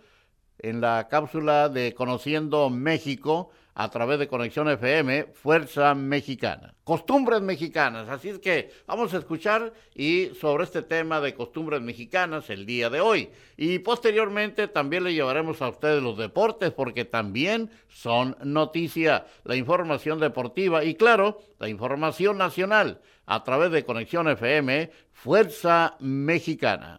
En 0.59 0.81
la 0.81 1.09
cápsula 1.09 1.68
de 1.68 1.94
Conociendo 1.94 2.71
México 2.71 3.51
a 3.79 3.90
través 3.90 4.18
de 4.18 4.27
Conexión 4.27 4.68
FM, 4.68 5.27
Fuerza 5.35 5.94
Mexicana. 5.94 6.75
Costumbres 6.83 7.40
mexicanas, 7.40 8.09
así 8.09 8.31
es 8.31 8.40
que 8.40 8.73
vamos 8.88 9.14
a 9.14 9.18
escuchar 9.18 9.73
y 9.94 10.31
sobre 10.40 10.64
este 10.64 10.83
tema 10.83 11.21
de 11.21 11.33
costumbres 11.33 11.81
mexicanas 11.81 12.51
el 12.51 12.66
día 12.66 12.90
de 12.90 13.01
hoy. 13.01 13.31
Y 13.57 13.79
posteriormente 13.79 14.66
también 14.66 15.05
le 15.05 15.14
llevaremos 15.14 15.62
a 15.62 15.68
ustedes 15.68 16.03
los 16.03 16.18
deportes 16.18 16.73
porque 16.73 17.05
también 17.05 17.71
son 17.88 18.37
noticia, 18.42 19.27
la 19.44 19.55
información 19.55 20.18
deportiva 20.18 20.83
y 20.83 20.97
claro, 20.97 21.40
la 21.61 21.68
información 21.68 22.37
nacional 22.37 23.01
a 23.27 23.44
través 23.44 23.71
de 23.71 23.85
Conexión 23.85 24.29
FM, 24.29 24.90
Fuerza 25.12 25.94
Mexicana. 26.01 26.99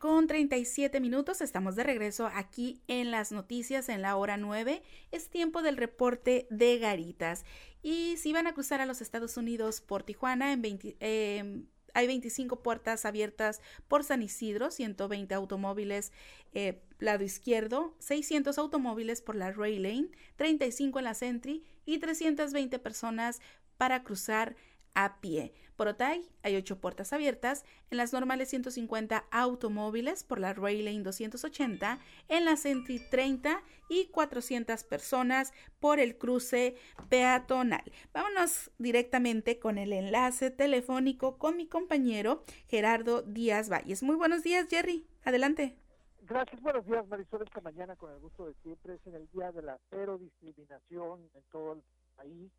37 0.00 0.98
minutos, 0.98 1.42
estamos 1.42 1.76
de 1.76 1.84
regreso 1.84 2.30
aquí 2.32 2.80
en 2.88 3.10
las 3.10 3.32
noticias 3.32 3.90
en 3.90 4.00
la 4.00 4.16
hora 4.16 4.38
9. 4.38 4.82
Es 5.12 5.28
tiempo 5.28 5.60
del 5.60 5.76
reporte 5.76 6.46
de 6.48 6.78
Garitas. 6.78 7.44
Y 7.82 8.16
si 8.16 8.32
van 8.32 8.46
a 8.46 8.54
cruzar 8.54 8.80
a 8.80 8.86
los 8.86 9.02
Estados 9.02 9.36
Unidos 9.36 9.82
por 9.82 10.02
Tijuana, 10.02 10.52
em, 10.52 11.66
hay 11.92 12.06
25 12.06 12.62
puertas 12.62 13.04
abiertas 13.04 13.60
por 13.88 14.02
San 14.02 14.22
Isidro, 14.22 14.70
120 14.70 15.34
automóviles 15.34 16.12
eh, 16.54 16.82
lado 16.98 17.22
izquierdo, 17.22 17.94
600 17.98 18.56
automóviles 18.56 19.20
por 19.20 19.36
la 19.36 19.52
Ray 19.52 19.78
Lane, 19.78 20.08
35 20.36 20.98
en 20.98 21.04
la 21.04 21.14
Sentry 21.14 21.62
y 21.84 21.98
320 21.98 22.78
personas 22.78 23.40
para 23.76 24.02
cruzar 24.02 24.56
a 24.94 25.20
pie. 25.20 25.52
Por 25.80 25.88
Otay 25.88 26.28
hay 26.42 26.56
ocho 26.56 26.78
puertas 26.78 27.14
abiertas, 27.14 27.64
en 27.90 27.96
las 27.96 28.12
normales 28.12 28.50
150 28.50 29.24
automóviles 29.30 30.24
por 30.24 30.38
la 30.38 30.52
Rail 30.52 30.84
Lane 30.84 31.04
280, 31.04 31.98
en 32.28 32.44
la 32.44 32.56
Sentry 32.56 33.00
30 33.08 33.62
y 33.88 34.08
400 34.08 34.84
personas 34.84 35.54
por 35.78 35.98
el 35.98 36.18
cruce 36.18 36.76
peatonal. 37.08 37.90
Vámonos 38.12 38.70
directamente 38.76 39.58
con 39.58 39.78
el 39.78 39.94
enlace 39.94 40.50
telefónico 40.50 41.38
con 41.38 41.56
mi 41.56 41.66
compañero 41.66 42.42
Gerardo 42.68 43.22
Díaz 43.22 43.70
Valles. 43.70 44.02
Muy 44.02 44.16
buenos 44.16 44.42
días, 44.42 44.66
Jerry. 44.68 45.06
Adelante. 45.24 45.78
Gracias, 46.20 46.60
buenos 46.60 46.84
días, 46.84 47.08
Marisol. 47.08 47.40
Esta 47.40 47.62
mañana, 47.62 47.96
con 47.96 48.12
el 48.12 48.18
gusto 48.18 48.44
de 48.44 48.52
siempre, 48.62 48.96
es 48.96 49.06
en 49.06 49.14
el 49.14 49.30
día 49.30 49.50
de 49.50 49.62
la 49.62 49.78
cero 49.88 50.18
discriminación 50.18 51.22
en 51.32 51.42
todo 51.50 51.72
el 51.72 51.82
país 52.16 52.52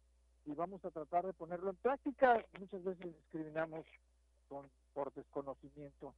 y 0.45 0.53
vamos 0.53 0.83
a 0.85 0.91
tratar 0.91 1.25
de 1.25 1.33
ponerlo 1.33 1.69
en 1.69 1.75
práctica. 1.77 2.43
Muchas 2.59 2.83
veces 2.83 3.15
discriminamos 3.15 3.85
con, 4.47 4.69
por 4.93 5.13
desconocimiento 5.13 6.13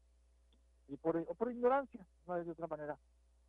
y 0.88 0.98
por, 0.98 1.18
o 1.18 1.34
por 1.34 1.52
ignorancia, 1.52 2.06
no 2.28 2.38
es 2.38 2.46
de 2.46 2.52
otra 2.52 2.68
manera. 2.68 2.98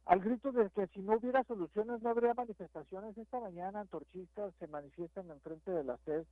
Al 0.07 0.21
grito 0.21 0.53
de 0.53 0.69
que 0.71 0.87
si 0.89 1.01
no 1.01 1.17
hubiera 1.17 1.45
soluciones 1.45 2.03
no 2.03 2.11
habría 2.11 2.35
manifestaciones, 2.35 3.17
esta 3.17 3.41
mañana 3.41 3.81
antorchistas 3.81 4.53
se 4.59 4.67
manifiestan 4.67 5.31
en 5.31 5.41
frente 5.41 5.71
de 5.71 5.85
la 5.85 5.97
SED 6.05 6.25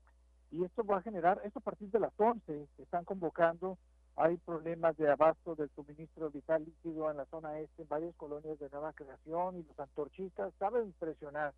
y 0.50 0.64
esto 0.64 0.84
va 0.84 0.98
a 0.98 1.02
generar, 1.02 1.40
esto 1.44 1.60
a 1.60 1.62
partir 1.62 1.90
de 1.90 2.00
las 2.00 2.12
11, 2.18 2.68
están 2.76 3.04
convocando, 3.06 3.78
hay 4.16 4.36
problemas 4.36 4.94
de 4.98 5.10
abasto 5.10 5.54
del 5.54 5.70
suministro 5.70 6.30
vital 6.30 6.64
líquido 6.64 7.10
en 7.10 7.16
la 7.16 7.24
zona 7.26 7.58
este, 7.60 7.82
en 7.82 7.88
varias 7.88 8.14
colonias 8.16 8.58
de 8.58 8.68
nueva 8.68 8.92
creación 8.92 9.56
y 9.56 9.62
los 9.62 9.78
antorchistas 9.78 10.52
saben 10.58 10.92
presionar 10.98 11.54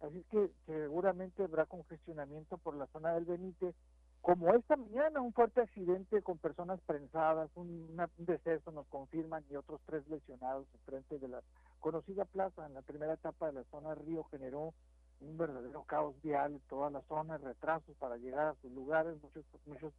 Así 0.00 0.18
es 0.18 0.26
que 0.26 0.50
seguramente 0.66 1.44
habrá 1.44 1.66
congestionamiento 1.66 2.58
por 2.58 2.76
la 2.76 2.86
zona 2.88 3.14
del 3.14 3.24
Benítez. 3.24 3.74
Como 4.20 4.54
esta 4.54 4.76
mañana, 4.76 5.20
un 5.20 5.34
fuerte 5.34 5.60
accidente 5.60 6.22
con 6.22 6.38
personas 6.38 6.80
prensadas, 6.86 7.50
un, 7.56 7.94
deceso 8.16 8.70
nos 8.70 8.86
confirman 8.86 9.44
y 9.50 9.56
otros 9.56 9.80
tres 9.84 10.06
lesionados 10.08 10.66
en 10.72 10.80
frente 10.80 11.18
de 11.18 11.28
la 11.28 11.42
conocida 11.80 12.24
plaza 12.24 12.66
en 12.66 12.72
la 12.72 12.80
primera 12.80 13.12
etapa 13.12 13.48
de 13.48 13.52
la 13.52 13.64
zona 13.64 13.94
Río 13.94 14.24
generó 14.24 14.72
un 15.20 15.36
verdadero 15.36 15.84
caos 15.84 16.14
vial 16.22 16.52
en 16.52 16.60
toda 16.70 16.88
la 16.88 17.02
zona, 17.02 17.36
retrasos 17.36 17.94
para 17.98 18.16
llegar 18.16 18.48
a 18.48 18.54
sus 18.62 18.72
lugares, 18.72 19.22
muchos, 19.22 19.44
muchos 19.66 19.92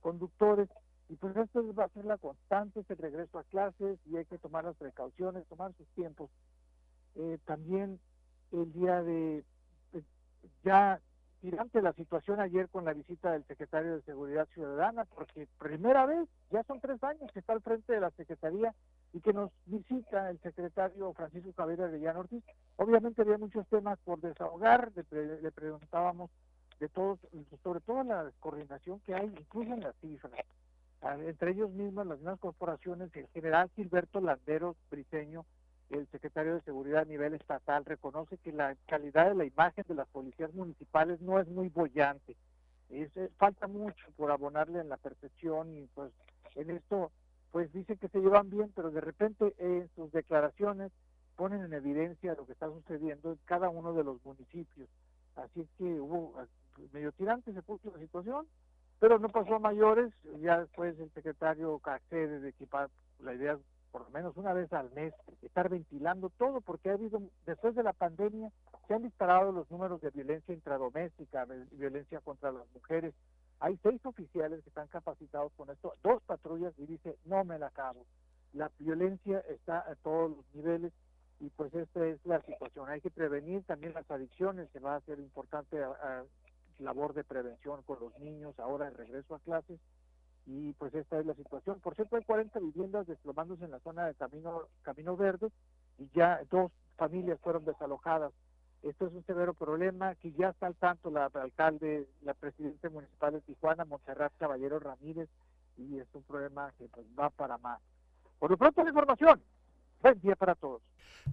conductores. 0.00 0.68
Y 1.08 1.16
pues 1.16 1.36
esto 1.36 1.74
va 1.74 1.84
a 1.84 1.90
ser 1.90 2.04
la 2.04 2.18
constante, 2.18 2.84
el 2.88 2.96
regreso 2.96 3.38
a 3.38 3.44
clases 3.44 3.98
y 4.06 4.16
hay 4.16 4.24
que 4.24 4.38
tomar 4.38 4.64
las 4.64 4.76
precauciones, 4.76 5.46
tomar 5.46 5.72
sus 5.74 5.86
tiempos. 5.90 6.30
Eh, 7.14 7.38
también 7.44 8.00
el 8.52 8.72
día 8.72 9.02
de 9.02 9.44
ya 10.64 11.00
ante 11.58 11.80
la 11.80 11.92
situación 11.94 12.40
ayer 12.40 12.68
con 12.68 12.84
la 12.84 12.92
visita 12.92 13.32
del 13.32 13.44
secretario 13.44 13.96
de 13.96 14.02
Seguridad 14.02 14.46
Ciudadana, 14.52 15.06
porque 15.06 15.48
primera 15.58 16.04
vez, 16.04 16.28
ya 16.50 16.62
son 16.64 16.80
tres 16.80 17.02
años 17.02 17.30
que 17.32 17.38
está 17.38 17.54
al 17.54 17.62
frente 17.62 17.92
de 17.92 18.00
la 18.00 18.10
Secretaría 18.10 18.74
y 19.12 19.20
que 19.20 19.32
nos 19.32 19.50
visita 19.66 20.30
el 20.30 20.38
secretario 20.40 21.12
Francisco 21.14 21.52
Javier 21.56 21.82
Arellano 21.82 22.20
Ortiz. 22.20 22.44
Obviamente 22.76 23.22
había 23.22 23.38
muchos 23.38 23.66
temas 23.68 23.98
por 24.04 24.20
desahogar, 24.20 24.92
le, 24.94 25.50
preguntábamos 25.50 26.30
de 26.78 26.88
todos, 26.88 27.18
sobre 27.62 27.80
todo 27.80 28.04
la 28.04 28.30
coordinación 28.40 29.00
que 29.00 29.14
hay, 29.14 29.26
incluso 29.26 29.72
en 29.72 29.80
las 29.80 29.96
cifras, 29.96 30.32
entre 31.02 31.52
ellos 31.52 31.70
mismos, 31.70 32.06
las 32.06 32.18
mismas 32.18 32.38
corporaciones, 32.38 33.10
el 33.16 33.26
general 33.28 33.70
Gilberto 33.74 34.20
Landeros 34.20 34.76
Briseño, 34.90 35.46
el 35.90 36.06
secretario 36.08 36.54
de 36.54 36.62
Seguridad 36.62 37.02
a 37.02 37.04
nivel 37.04 37.34
estatal 37.34 37.84
reconoce 37.84 38.38
que 38.38 38.52
la 38.52 38.76
calidad 38.86 39.28
de 39.28 39.34
la 39.34 39.44
imagen 39.44 39.84
de 39.88 39.94
las 39.94 40.08
policías 40.08 40.52
municipales 40.54 41.20
no 41.20 41.40
es 41.40 41.48
muy 41.48 41.68
bollante. 41.68 42.36
Falta 43.36 43.66
mucho 43.66 44.04
por 44.16 44.30
abonarle 44.30 44.80
en 44.80 44.88
la 44.88 44.96
percepción 44.96 45.76
y 45.76 45.86
pues 45.94 46.12
en 46.54 46.70
esto 46.70 47.10
pues 47.52 47.72
dice 47.72 47.96
que 47.96 48.08
se 48.08 48.20
llevan 48.20 48.50
bien, 48.50 48.72
pero 48.74 48.90
de 48.90 49.00
repente 49.00 49.54
en 49.58 49.88
sus 49.94 50.10
declaraciones 50.12 50.92
ponen 51.36 51.64
en 51.64 51.72
evidencia 51.72 52.34
lo 52.34 52.46
que 52.46 52.52
está 52.52 52.68
sucediendo 52.68 53.32
en 53.32 53.38
cada 53.44 53.68
uno 53.68 53.92
de 53.92 54.04
los 54.04 54.24
municipios. 54.24 54.88
Así 55.36 55.60
es 55.60 55.68
que 55.78 55.84
hubo 55.84 56.34
medio 56.92 57.12
tirante 57.12 57.52
se 57.52 57.62
puso 57.62 57.90
la 57.90 57.98
situación, 57.98 58.46
pero 59.00 59.18
no 59.18 59.28
pasó 59.28 59.56
a 59.56 59.58
mayores, 59.58 60.12
ya 60.40 60.60
después 60.60 60.98
el 61.00 61.10
secretario 61.12 61.80
accede 61.82 62.40
de 62.40 62.50
equipar, 62.50 62.90
la 63.18 63.34
idea 63.34 63.58
por 63.90 64.02
lo 64.02 64.10
menos 64.10 64.36
una 64.36 64.52
vez 64.52 64.72
al 64.72 64.90
mes, 64.92 65.14
estar 65.42 65.68
ventilando 65.68 66.30
todo, 66.30 66.60
porque 66.60 66.90
ha 66.90 66.94
habido, 66.94 67.20
después 67.46 67.74
de 67.74 67.82
la 67.82 67.92
pandemia, 67.92 68.50
se 68.86 68.94
han 68.94 69.02
disparado 69.02 69.52
los 69.52 69.70
números 69.70 70.00
de 70.00 70.10
violencia 70.10 70.54
intradoméstica, 70.54 71.46
violencia 71.72 72.20
contra 72.20 72.52
las 72.52 72.66
mujeres. 72.74 73.14
Hay 73.58 73.78
seis 73.82 74.04
oficiales 74.04 74.62
que 74.62 74.68
están 74.68 74.88
capacitados 74.88 75.52
con 75.56 75.70
esto, 75.70 75.94
dos 76.02 76.22
patrullas 76.22 76.72
y 76.78 76.86
dice, 76.86 77.16
no 77.24 77.44
me 77.44 77.58
la 77.58 77.66
acabo. 77.66 78.04
La 78.52 78.70
violencia 78.78 79.40
está 79.48 79.80
a 79.80 79.94
todos 79.96 80.30
los 80.30 80.54
niveles 80.54 80.92
y 81.40 81.50
pues 81.50 81.72
esta 81.74 82.06
es 82.06 82.24
la 82.24 82.40
situación. 82.42 82.88
Hay 82.88 83.00
que 83.00 83.10
prevenir 83.10 83.62
también 83.64 83.94
las 83.94 84.10
adicciones, 84.10 84.68
que 84.70 84.80
va 84.80 84.96
a 84.96 85.00
ser 85.02 85.18
importante 85.18 85.78
labor 86.78 87.14
de 87.14 87.24
prevención 87.24 87.82
con 87.82 87.98
los 88.00 88.18
niños, 88.18 88.58
ahora 88.58 88.88
el 88.88 88.94
regreso 88.94 89.34
a 89.34 89.40
clases 89.40 89.78
y 90.46 90.72
pues 90.74 90.94
esta 90.94 91.18
es 91.18 91.26
la 91.26 91.34
situación. 91.34 91.80
Por 91.80 91.94
cierto, 91.94 92.16
hay 92.16 92.24
40 92.24 92.58
viviendas 92.60 93.06
desplomándose 93.06 93.64
en 93.64 93.70
la 93.70 93.80
zona 93.80 94.06
de 94.06 94.14
Camino, 94.14 94.62
Camino 94.82 95.16
Verde 95.16 95.50
y 95.98 96.08
ya 96.14 96.40
dos 96.50 96.72
familias 96.96 97.38
fueron 97.40 97.64
desalojadas. 97.64 98.32
Esto 98.82 99.06
es 99.06 99.12
un 99.12 99.24
severo 99.26 99.52
problema 99.52 100.14
que 100.14 100.32
ya 100.32 100.48
está 100.48 100.66
al 100.66 100.74
tanto 100.74 101.10
la, 101.10 101.26
alcalde, 101.26 102.08
la 102.22 102.32
presidenta 102.32 102.88
municipal 102.88 103.34
de 103.34 103.40
Tijuana, 103.42 103.84
Montserrat 103.84 104.32
Caballero 104.38 104.78
Ramírez, 104.78 105.28
y 105.76 105.98
es 105.98 106.06
un 106.14 106.22
problema 106.22 106.72
que 106.78 106.88
pues, 106.88 107.06
va 107.18 107.28
para 107.30 107.58
más. 107.58 107.80
Por 108.38 108.50
lo 108.50 108.56
pronto 108.56 108.82
la 108.82 108.88
información. 108.88 109.42
Buen 110.00 110.18
día 110.20 110.34
para 110.34 110.54
todos. 110.54 110.80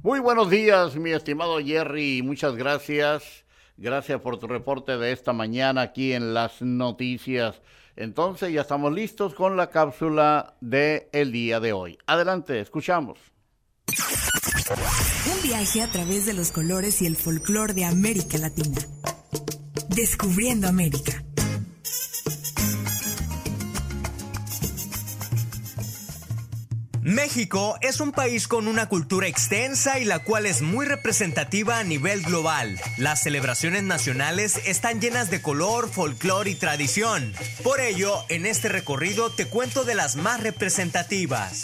Muy 0.04 0.20
buenos 0.20 0.50
días, 0.50 0.98
mi 0.98 1.12
estimado 1.12 1.60
Jerry, 1.60 2.22
muchas 2.22 2.56
gracias. 2.58 3.47
Gracias 3.78 4.20
por 4.22 4.40
tu 4.40 4.48
reporte 4.48 4.98
de 4.98 5.12
esta 5.12 5.34
mañana 5.34 5.82
aquí 5.82 6.14
en 6.14 6.34
las 6.34 6.62
noticias. 6.62 7.62
Entonces 7.96 8.52
ya 8.52 8.62
estamos 8.62 8.92
listos 8.92 9.36
con 9.36 9.56
la 9.56 9.70
cápsula 9.70 10.56
de 10.62 11.10
el 11.14 11.32
día 11.32 11.60
de 11.60 11.74
hoy. 11.74 11.98
Adelante, 12.08 12.60
escuchamos. 12.60 13.20
Un 15.32 15.42
viaje 15.44 15.82
a 15.82 15.88
través 15.88 16.26
de 16.26 16.34
los 16.34 16.52
colores 16.52 17.02
y 17.02 17.06
el 17.06 17.16
folclore 17.16 17.74
de 17.74 17.86
América 17.86 18.38
Latina. 18.38 18.82
Descubriendo 19.90 20.68
América. 20.68 21.24
México 27.08 27.78
es 27.80 28.02
un 28.02 28.12
país 28.12 28.50
con 28.50 28.68
una 28.68 28.90
cultura 28.90 29.28
extensa 29.28 29.98
y 29.98 30.04
la 30.04 30.20
cual 30.20 30.46
es 30.46 30.62
muy 30.62 30.86
representativa 30.86 31.80
a 31.80 31.84
nivel 31.86 32.22
global. 32.22 32.78
Las 32.98 33.24
celebraciones 33.24 33.84
nacionales 33.84 34.60
están 34.66 35.00
llenas 35.00 35.30
de 35.30 35.42
color, 35.42 35.90
folclore 35.90 36.50
y 36.50 36.56
tradición. 36.56 37.34
Por 37.64 37.80
ello, 37.80 38.26
en 38.28 38.46
este 38.46 38.68
recorrido 38.68 39.30
te 39.30 39.46
cuento 39.46 39.86
de 39.86 39.96
las 39.96 40.18
más 40.18 40.44
representativas. 40.44 41.62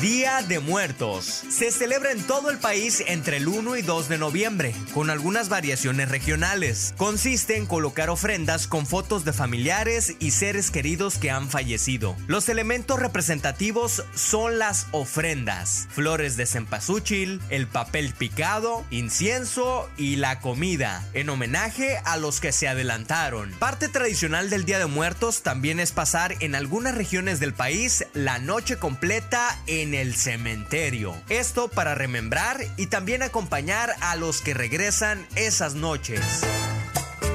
Día 0.00 0.42
de 0.42 0.60
Muertos. 0.60 1.42
Se 1.50 1.72
celebra 1.72 2.12
en 2.12 2.22
todo 2.22 2.50
el 2.50 2.58
país 2.58 3.02
entre 3.08 3.38
el 3.38 3.48
1 3.48 3.76
y 3.78 3.82
2 3.82 4.08
de 4.08 4.16
noviembre, 4.16 4.72
con 4.94 5.10
algunas 5.10 5.48
variaciones 5.48 6.08
regionales. 6.08 6.94
Consiste 6.96 7.56
en 7.56 7.66
colocar 7.66 8.08
ofrendas 8.08 8.68
con 8.68 8.86
fotos 8.86 9.24
de 9.24 9.32
familiares 9.32 10.14
y 10.20 10.30
seres 10.30 10.70
queridos 10.70 11.18
que 11.18 11.32
han 11.32 11.48
fallecido. 11.48 12.14
Los 12.28 12.48
elementos 12.48 13.00
representativos 13.00 14.04
son 14.14 14.60
las 14.60 14.86
ofrendas, 14.92 15.88
flores 15.90 16.36
de 16.36 16.46
cempasúchil, 16.46 17.40
el 17.50 17.66
papel 17.66 18.14
picado, 18.16 18.84
incienso 18.90 19.90
y 19.96 20.14
la 20.14 20.38
comida, 20.38 21.04
en 21.12 21.28
homenaje 21.28 21.98
a 22.04 22.16
los 22.18 22.40
que 22.40 22.52
se 22.52 22.68
adelantaron. 22.68 23.50
Parte 23.58 23.88
tradicional 23.88 24.48
del 24.48 24.64
Día 24.64 24.78
de 24.78 24.86
Muertos 24.86 25.42
también 25.42 25.80
es 25.80 25.90
pasar 25.90 26.36
en 26.38 26.54
algunas 26.54 26.94
regiones 26.94 27.40
del 27.40 27.52
país 27.52 28.04
la 28.12 28.38
noche 28.38 28.76
completa 28.76 29.58
en 29.66 29.87
el 29.94 30.14
cementerio. 30.14 31.14
Esto 31.28 31.68
para 31.68 31.94
remembrar 31.94 32.58
y 32.76 32.86
también 32.86 33.22
acompañar 33.22 33.94
a 34.00 34.16
los 34.16 34.40
que 34.40 34.54
regresan 34.54 35.26
esas 35.36 35.74
noches. 35.74 36.20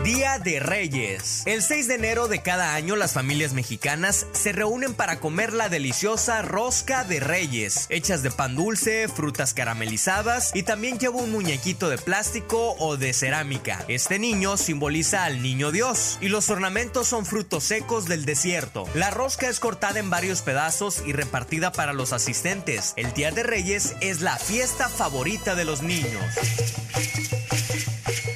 Día 0.04 0.38
de 0.38 0.60
Reyes. 0.60 1.44
El 1.46 1.62
6 1.62 1.88
de 1.88 1.96
enero 1.96 2.28
de 2.28 2.42
cada 2.42 2.76
año 2.76 2.98
las 2.98 3.14
familias 3.14 3.54
mexicanas 3.54 4.28
se 4.34 4.52
reúnen 4.52 4.94
para 4.94 5.22
comer 5.22 5.54
la 5.54 5.70
deliciosa 5.70 6.42
rosca 6.42 7.06
de 7.06 7.22
Reyes, 7.22 7.86
hechas 7.88 8.22
de 8.22 8.30
pan 8.30 8.58
dulce, 8.58 9.08
frutas 9.08 9.54
caramelizadas 9.54 10.52
y 10.54 10.64
también 10.64 11.00
lleva 11.00 11.22
un 11.22 11.32
muñequito 11.32 11.88
de 11.88 11.98
plástico 11.98 12.76
o 12.80 12.98
de 12.98 13.14
cerámica. 13.14 13.86
Este 13.88 14.20
niño 14.20 14.58
simboliza 14.58 15.24
al 15.24 15.42
niño 15.42 15.72
Dios 15.72 16.18
y 16.20 16.28
los 16.28 16.50
ornamentos 16.50 17.08
son 17.08 17.26
frutos 17.26 17.64
secos 17.64 18.06
del 18.06 18.26
desierto. 18.26 18.84
La 18.96 19.10
rosca 19.10 19.48
es 19.48 19.62
cortada 19.62 20.00
en 20.00 20.10
varios 20.10 20.42
pedazos 20.42 21.02
y 21.06 21.14
repartida 21.14 21.72
para 21.72 21.94
los 21.94 22.12
asistentes. 22.12 22.92
El 22.98 23.14
Día 23.14 23.32
de 23.32 23.44
Reyes 23.44 23.96
es 24.02 24.20
la 24.20 24.38
fiesta 24.38 24.90
favorita 24.90 25.56
de 25.56 25.64
los 25.64 25.82
niños. 25.82 26.26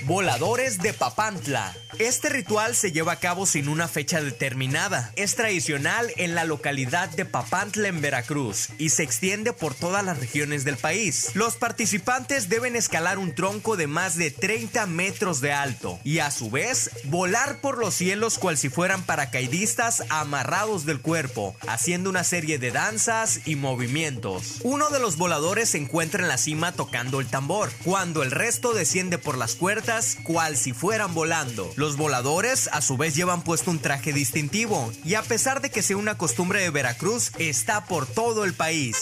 Voladores 0.07 0.77
de 0.77 0.93
Papantla. 0.93 1.75
Este 1.99 2.29
ritual 2.29 2.75
se 2.75 2.93
lleva 2.93 3.11
a 3.11 3.19
cabo 3.19 3.45
sin 3.45 3.67
una 3.67 3.89
fecha 3.89 4.21
determinada. 4.21 5.11
Es 5.17 5.35
tradicional 5.35 6.13
en 6.15 6.33
la 6.33 6.45
localidad 6.45 7.09
de 7.09 7.25
Papantla 7.25 7.89
en 7.89 7.99
Veracruz 7.99 8.69
y 8.77 8.89
se 8.89 9.03
extiende 9.03 9.51
por 9.51 9.73
todas 9.73 10.05
las 10.05 10.17
regiones 10.17 10.63
del 10.63 10.77
país. 10.77 11.31
Los 11.33 11.57
participantes 11.57 12.47
deben 12.47 12.77
escalar 12.77 13.17
un 13.17 13.35
tronco 13.35 13.75
de 13.75 13.87
más 13.87 14.15
de 14.15 14.31
30 14.31 14.85
metros 14.85 15.41
de 15.41 15.51
alto 15.51 15.99
y 16.05 16.19
a 16.19 16.31
su 16.31 16.49
vez 16.49 16.89
volar 17.05 17.59
por 17.59 17.77
los 17.77 17.93
cielos 17.93 18.37
cual 18.37 18.57
si 18.57 18.69
fueran 18.69 19.03
paracaidistas 19.03 20.03
amarrados 20.07 20.85
del 20.85 21.01
cuerpo, 21.01 21.53
haciendo 21.67 22.09
una 22.09 22.23
serie 22.23 22.59
de 22.59 22.71
danzas 22.71 23.41
y 23.45 23.57
movimientos. 23.57 24.59
Uno 24.63 24.89
de 24.89 24.99
los 24.99 25.17
voladores 25.17 25.71
se 25.71 25.79
encuentra 25.79 26.21
en 26.21 26.29
la 26.29 26.37
cima 26.37 26.71
tocando 26.71 27.19
el 27.19 27.27
tambor, 27.27 27.71
cuando 27.83 28.23
el 28.23 28.31
resto 28.31 28.73
desciende 28.73 29.17
por 29.17 29.37
las 29.37 29.55
puertas 29.55 29.96
cual 30.23 30.57
si 30.57 30.73
fueran 30.73 31.13
volando. 31.13 31.71
Los 31.75 31.97
voladores 31.97 32.69
a 32.71 32.81
su 32.81 32.97
vez 32.97 33.15
llevan 33.15 33.43
puesto 33.43 33.71
un 33.71 33.79
traje 33.79 34.13
distintivo 34.13 34.91
y 35.03 35.15
a 35.15 35.23
pesar 35.23 35.62
de 35.62 35.69
que 35.69 35.81
sea 35.81 35.97
una 35.97 36.17
costumbre 36.17 36.62
de 36.62 36.69
Veracruz, 36.69 37.31
está 37.39 37.86
por 37.86 38.05
todo 38.05 38.45
el 38.45 38.53
país. 38.53 38.97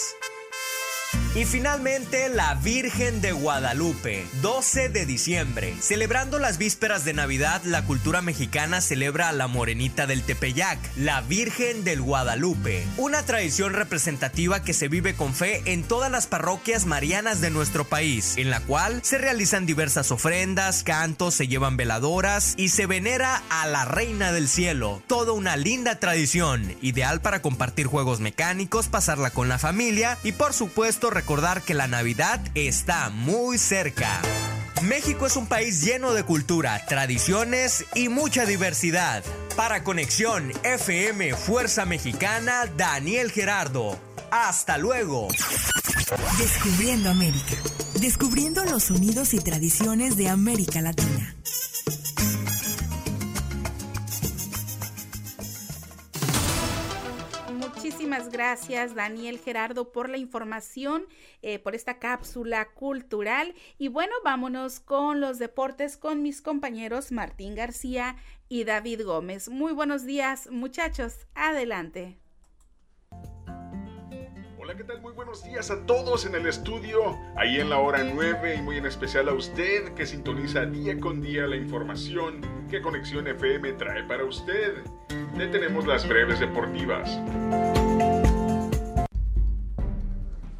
Y 1.35 1.43
finalmente 1.43 2.29
la 2.29 2.55
Virgen 2.55 3.19
de 3.19 3.33
Guadalupe, 3.33 4.25
12 4.41 4.87
de 4.87 5.05
diciembre. 5.05 5.75
Celebrando 5.81 6.39
las 6.39 6.57
vísperas 6.57 7.03
de 7.03 7.13
Navidad, 7.13 7.61
la 7.65 7.83
cultura 7.83 8.21
mexicana 8.21 8.79
celebra 8.79 9.27
a 9.27 9.33
la 9.33 9.47
Morenita 9.47 10.07
del 10.07 10.23
Tepeyac, 10.23 10.79
la 10.95 11.19
Virgen 11.19 11.83
del 11.83 12.01
Guadalupe. 12.01 12.85
Una 12.95 13.23
tradición 13.23 13.73
representativa 13.73 14.63
que 14.63 14.73
se 14.73 14.87
vive 14.87 15.13
con 15.13 15.33
fe 15.33 15.61
en 15.65 15.83
todas 15.83 16.09
las 16.09 16.25
parroquias 16.25 16.85
marianas 16.85 17.41
de 17.41 17.49
nuestro 17.49 17.83
país, 17.83 18.37
en 18.37 18.49
la 18.49 18.61
cual 18.61 19.01
se 19.03 19.17
realizan 19.17 19.65
diversas 19.65 20.11
ofrendas, 20.11 20.83
cantos, 20.83 21.33
se 21.33 21.49
llevan 21.49 21.75
veladoras 21.75 22.53
y 22.55 22.69
se 22.69 22.85
venera 22.85 23.43
a 23.49 23.67
la 23.67 23.83
Reina 23.83 24.31
del 24.31 24.47
Cielo. 24.47 25.03
Toda 25.07 25.33
una 25.33 25.57
linda 25.57 25.99
tradición, 25.99 26.75
ideal 26.81 27.19
para 27.19 27.41
compartir 27.41 27.87
juegos 27.87 28.21
mecánicos, 28.21 28.87
pasarla 28.87 29.31
con 29.31 29.49
la 29.49 29.59
familia 29.59 30.17
y 30.23 30.31
por 30.31 30.53
supuesto 30.53 31.04
recordar 31.09 31.61
que 31.61 31.73
la 31.73 31.87
Navidad 31.87 32.41
está 32.55 33.09
muy 33.09 33.57
cerca. 33.57 34.21
México 34.81 35.25
es 35.25 35.35
un 35.35 35.47
país 35.47 35.81
lleno 35.81 36.13
de 36.13 36.23
cultura, 36.23 36.85
tradiciones 36.87 37.85
y 37.95 38.09
mucha 38.09 38.45
diversidad. 38.45 39.23
Para 39.55 39.83
Conexión 39.83 40.51
FM 40.63 41.33
Fuerza 41.35 41.85
Mexicana, 41.85 42.65
Daniel 42.77 43.31
Gerardo. 43.31 43.99
Hasta 44.31 44.77
luego. 44.77 45.27
Descubriendo 46.37 47.09
América. 47.09 47.55
Descubriendo 47.99 48.63
los 48.65 48.83
sonidos 48.83 49.33
y 49.33 49.39
tradiciones 49.39 50.17
de 50.17 50.29
América 50.29 50.81
Latina. 50.81 51.35
Muchísimas 58.25 58.57
gracias 58.57 58.95
Daniel 58.95 59.37
Gerardo 59.37 59.91
por 59.91 60.09
la 60.09 60.17
información, 60.17 61.05
eh, 61.43 61.59
por 61.59 61.75
esta 61.75 61.99
cápsula 61.99 62.69
cultural. 62.73 63.53
Y 63.77 63.89
bueno, 63.89 64.13
vámonos 64.23 64.79
con 64.79 65.21
los 65.21 65.37
deportes 65.37 65.95
con 65.95 66.23
mis 66.23 66.41
compañeros 66.41 67.11
Martín 67.11 67.53
García 67.53 68.15
y 68.49 68.63
David 68.63 69.03
Gómez. 69.05 69.49
Muy 69.49 69.73
buenos 69.73 70.05
días 70.05 70.49
muchachos, 70.49 71.27
adelante. 71.35 72.17
Hola, 74.57 74.75
¿qué 74.75 74.83
tal? 74.83 75.01
Muy 75.01 75.13
buenos 75.13 75.43
días 75.43 75.69
a 75.69 75.85
todos 75.85 76.25
en 76.25 76.33
el 76.33 76.47
estudio, 76.47 77.19
ahí 77.35 77.59
en 77.59 77.69
la 77.69 77.77
hora 77.77 78.03
9 78.03 78.55
y 78.55 78.61
muy 78.63 78.77
en 78.77 78.87
especial 78.87 79.29
a 79.29 79.33
usted 79.33 79.93
que 79.93 80.07
sintoniza 80.07 80.65
día 80.65 80.99
con 80.99 81.21
día 81.21 81.45
la 81.45 81.57
información 81.57 82.41
que 82.71 82.81
Conexión 82.81 83.27
FM 83.27 83.73
trae 83.73 84.03
para 84.05 84.25
usted. 84.25 84.83
Le 85.37 85.47
tenemos 85.47 85.85
las 85.85 86.07
breves 86.07 86.39
deportivas. 86.39 87.19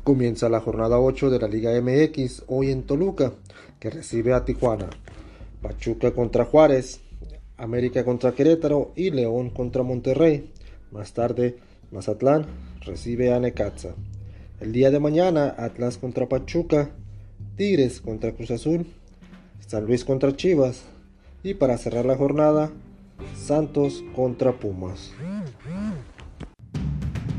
Comienza 0.06 0.50
la 0.50 0.62
jornada 0.62 1.00
8 1.00 1.32
de 1.32 1.40
la 1.40 1.48
Liga 1.48 1.72
MX 1.82 2.44
hoy 2.46 2.70
en 2.70 2.84
Toluca, 2.84 3.34
que 3.80 3.90
recibe 3.90 4.34
a 4.34 4.46
Tijuana. 4.46 4.88
Pachuca 5.64 6.12
contra 6.12 6.46
Juárez, 6.46 7.00
América 7.58 8.06
contra 8.06 8.34
Querétaro 8.34 8.92
y 8.96 9.10
León 9.10 9.50
contra 9.50 9.82
Monterrey. 9.82 10.54
Más 10.92 11.14
tarde, 11.14 11.58
Mazatlán 11.90 12.46
recibe 12.82 13.34
a 13.34 13.40
Necaxa. 13.40 13.96
El 14.60 14.74
día 14.74 14.92
de 14.92 15.00
mañana, 15.00 15.56
Atlas 15.58 15.98
contra 15.98 16.30
Pachuca, 16.30 16.92
Tigres 17.56 18.00
contra 18.00 18.32
Cruz 18.34 18.52
Azul, 18.52 18.86
San 19.66 19.88
Luis 19.88 20.06
contra 20.06 20.36
Chivas 20.36 20.84
y 21.42 21.56
para 21.56 21.80
cerrar 21.80 22.06
la 22.06 22.16
jornada, 22.16 22.70
Santos 23.36 24.04
contra 24.16 24.52
Pumas. 24.52 25.14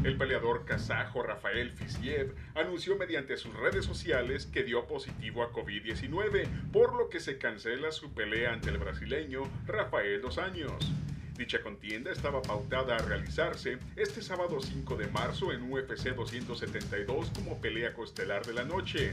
El 0.06 0.16
peleador 0.16 0.64
kazajo 0.64 1.24
Rafael 1.24 1.72
Fiziev 1.72 2.32
anunció 2.54 2.94
mediante 2.94 3.36
sus 3.36 3.52
redes 3.56 3.84
sociales 3.84 4.46
que 4.46 4.62
dio 4.62 4.86
positivo 4.86 5.42
a 5.42 5.50
COVID-19, 5.50 6.70
por 6.70 6.94
lo 6.94 7.08
que 7.08 7.18
se 7.18 7.38
cancela 7.38 7.90
su 7.90 8.14
pelea 8.14 8.52
ante 8.52 8.70
el 8.70 8.78
brasileño 8.78 9.42
Rafael 9.66 10.22
Dos 10.22 10.38
Años. 10.38 10.92
Dicha 11.36 11.60
contienda 11.60 12.12
estaba 12.12 12.40
pautada 12.40 12.94
a 12.94 13.02
realizarse 13.02 13.78
este 13.96 14.22
sábado 14.22 14.60
5 14.60 14.94
de 14.94 15.08
marzo 15.08 15.52
en 15.52 15.72
UFC 15.72 16.14
272 16.14 17.32
como 17.34 17.60
pelea 17.60 17.92
costelar 17.92 18.46
de 18.46 18.54
la 18.54 18.64
noche. 18.64 19.12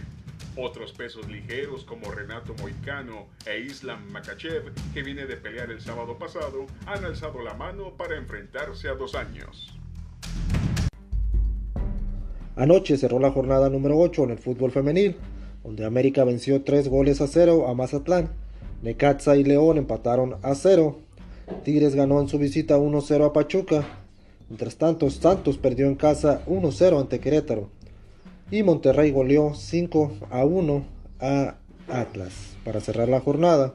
Otros 0.56 0.92
pesos 0.92 1.28
ligeros 1.28 1.86
como 1.86 2.12
Renato 2.12 2.54
Moicano 2.62 3.30
e 3.48 3.62
Islam 3.62 4.12
Makachev, 4.12 4.72
que 4.94 5.02
viene 5.02 5.26
de 5.26 5.38
pelear 5.38 5.72
el 5.72 5.82
sábado 5.82 6.20
pasado, 6.20 6.68
han 6.86 7.04
alzado 7.04 7.42
la 7.42 7.56
mano 7.56 7.98
para 7.98 8.16
enfrentarse 8.16 8.90
a 8.90 8.94
dos 8.94 9.16
años. 9.16 9.74
Anoche 12.56 12.98
cerró 12.98 13.20
la 13.20 13.32
jornada 13.32 13.70
número 13.70 13.98
8 13.98 14.26
en 14.26 14.30
el 14.32 14.38
fútbol 14.38 14.72
femenil, 14.72 15.16
donde 15.64 15.86
América 15.86 16.24
venció 16.24 16.64
3 16.64 16.88
goles 16.88 17.20
a 17.22 17.28
0 17.28 17.68
a 17.68 17.74
Mazatlán. 17.74 18.30
Necaxa 18.84 19.36
y 19.38 19.44
León 19.44 19.78
empataron 19.78 20.36
a 20.44 20.54
0. 20.54 21.00
Tigres 21.64 21.96
ganó 21.96 22.22
en 22.22 22.28
su 22.28 22.38
visita 22.38 22.78
1-0 22.78 23.26
a 23.26 23.34
Pachuca. 23.34 23.86
Mientras 24.50 24.76
tanto, 24.76 25.10
Santos 25.10 25.58
perdió 25.58 25.88
en 25.88 25.96
casa 25.96 26.42
1-0 26.46 27.00
ante 27.00 27.20
Querétaro. 27.20 27.70
Y 28.52 28.62
Monterrey 28.62 29.12
goleó 29.12 29.56
5 29.56 30.12
a 30.30 30.46
1 30.46 30.86
a 31.22 31.56
Atlas. 31.88 32.56
Para 32.64 32.82
cerrar 32.82 33.10
la 33.10 33.20
jornada, 33.20 33.74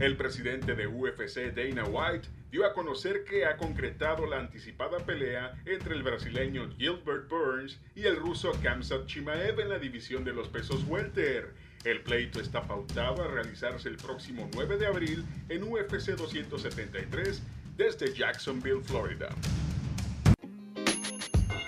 El 0.00 0.16
presidente 0.16 0.74
de 0.74 0.86
UFC, 0.86 1.52
Dana 1.54 1.84
White, 1.84 2.28
dio 2.50 2.64
a 2.64 2.72
conocer 2.72 3.24
que 3.24 3.44
ha 3.44 3.56
concretado 3.56 4.26
la 4.26 4.38
anticipada 4.38 4.98
pelea 4.98 5.52
entre 5.66 5.94
el 5.94 6.02
brasileño 6.02 6.70
Gilbert 6.78 7.28
Burns 7.28 7.78
y 7.94 8.04
el 8.04 8.16
ruso 8.16 8.52
Kamsat 8.62 9.06
Chimaev 9.06 9.60
en 9.60 9.68
la 9.68 9.78
división 9.78 10.24
de 10.24 10.32
los 10.32 10.48
pesos 10.48 10.84
welter. 10.88 11.52
El 11.84 12.02
pleito 12.02 12.40
está 12.40 12.66
pautado 12.66 13.22
a 13.22 13.28
realizarse 13.28 13.88
el 13.88 13.96
próximo 13.96 14.48
9 14.54 14.78
de 14.78 14.86
abril 14.86 15.24
en 15.48 15.62
UFC 15.62 16.16
273 16.16 17.42
desde 17.76 18.12
Jacksonville, 18.14 18.82
Florida. 18.82 19.28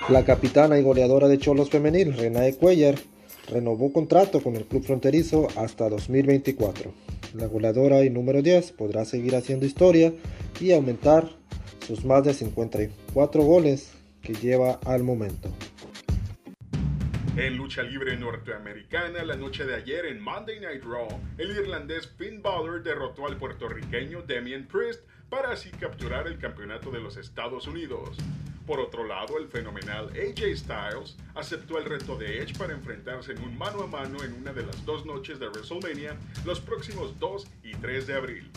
La 0.09 0.25
capitana 0.25 0.79
y 0.79 0.83
goleadora 0.83 1.29
de 1.29 1.39
Cholos 1.39 1.71
Femenil, 1.71 2.17
Renae 2.17 2.57
Cuellar, 2.57 2.97
renovó 3.49 3.93
contrato 3.93 4.43
con 4.43 4.57
el 4.57 4.65
club 4.65 4.83
fronterizo 4.83 5.47
hasta 5.57 5.89
2024. 5.89 6.93
La 7.35 7.47
goleadora 7.47 8.03
y 8.03 8.11
número 8.11 8.43
10 8.43 8.73
podrá 8.73 9.05
seguir 9.05 9.37
haciendo 9.37 9.67
historia 9.67 10.13
y 10.61 10.73
aumentar 10.73 11.29
sus 11.87 12.05
más 12.05 12.25
de 12.25 12.35
54 12.35 13.43
goles 13.43 13.93
que 14.23 14.35
lleva 14.35 14.79
al 14.85 15.03
momento. 15.03 15.51
En 17.37 17.57
lucha 17.57 17.83
libre 17.83 18.17
norteamericana, 18.17 19.25
la 19.25 19.37
noche 19.37 19.65
de 19.65 19.75
ayer 19.75 20.05
en 20.07 20.21
Monday 20.21 20.61
Night 20.61 20.85
Raw, 20.85 21.09
el 21.39 21.51
irlandés 21.53 22.09
Finn 22.19 22.43
Balor 22.43 22.83
derrotó 22.83 23.27
al 23.27 23.37
puertorriqueño 23.37 24.23
Damien 24.23 24.67
Priest 24.67 25.01
para 25.31 25.53
así 25.53 25.71
capturar 25.71 26.27
el 26.27 26.39
campeonato 26.39 26.91
de 26.91 27.01
los 27.01 27.17
Estados 27.17 27.67
Unidos. 27.67 28.19
Por 28.67 28.79
otro 28.81 29.07
lado, 29.07 29.39
el 29.39 29.49
fenomenal 29.49 30.11
AJ 30.11 30.57
Styles 30.57 31.17
aceptó 31.35 31.79
el 31.79 31.87
reto 31.87 32.17
de 32.17 32.43
Edge 32.43 32.59
para 32.59 32.75
enfrentarse 32.75 33.33
en 33.33 33.43
un 33.43 33.57
mano 33.57 33.83
a 33.85 33.87
mano 33.87 34.23
en 34.23 34.35
una 34.35 34.53
de 34.53 34.67
las 34.67 34.85
dos 34.85 35.07
noches 35.07 35.39
de 35.39 35.49
WrestleMania 35.49 36.17
los 36.45 36.61
próximos 36.61 37.19
2 37.19 37.47
y 37.63 37.73
3 37.77 38.07
de 38.07 38.15
abril. 38.15 38.51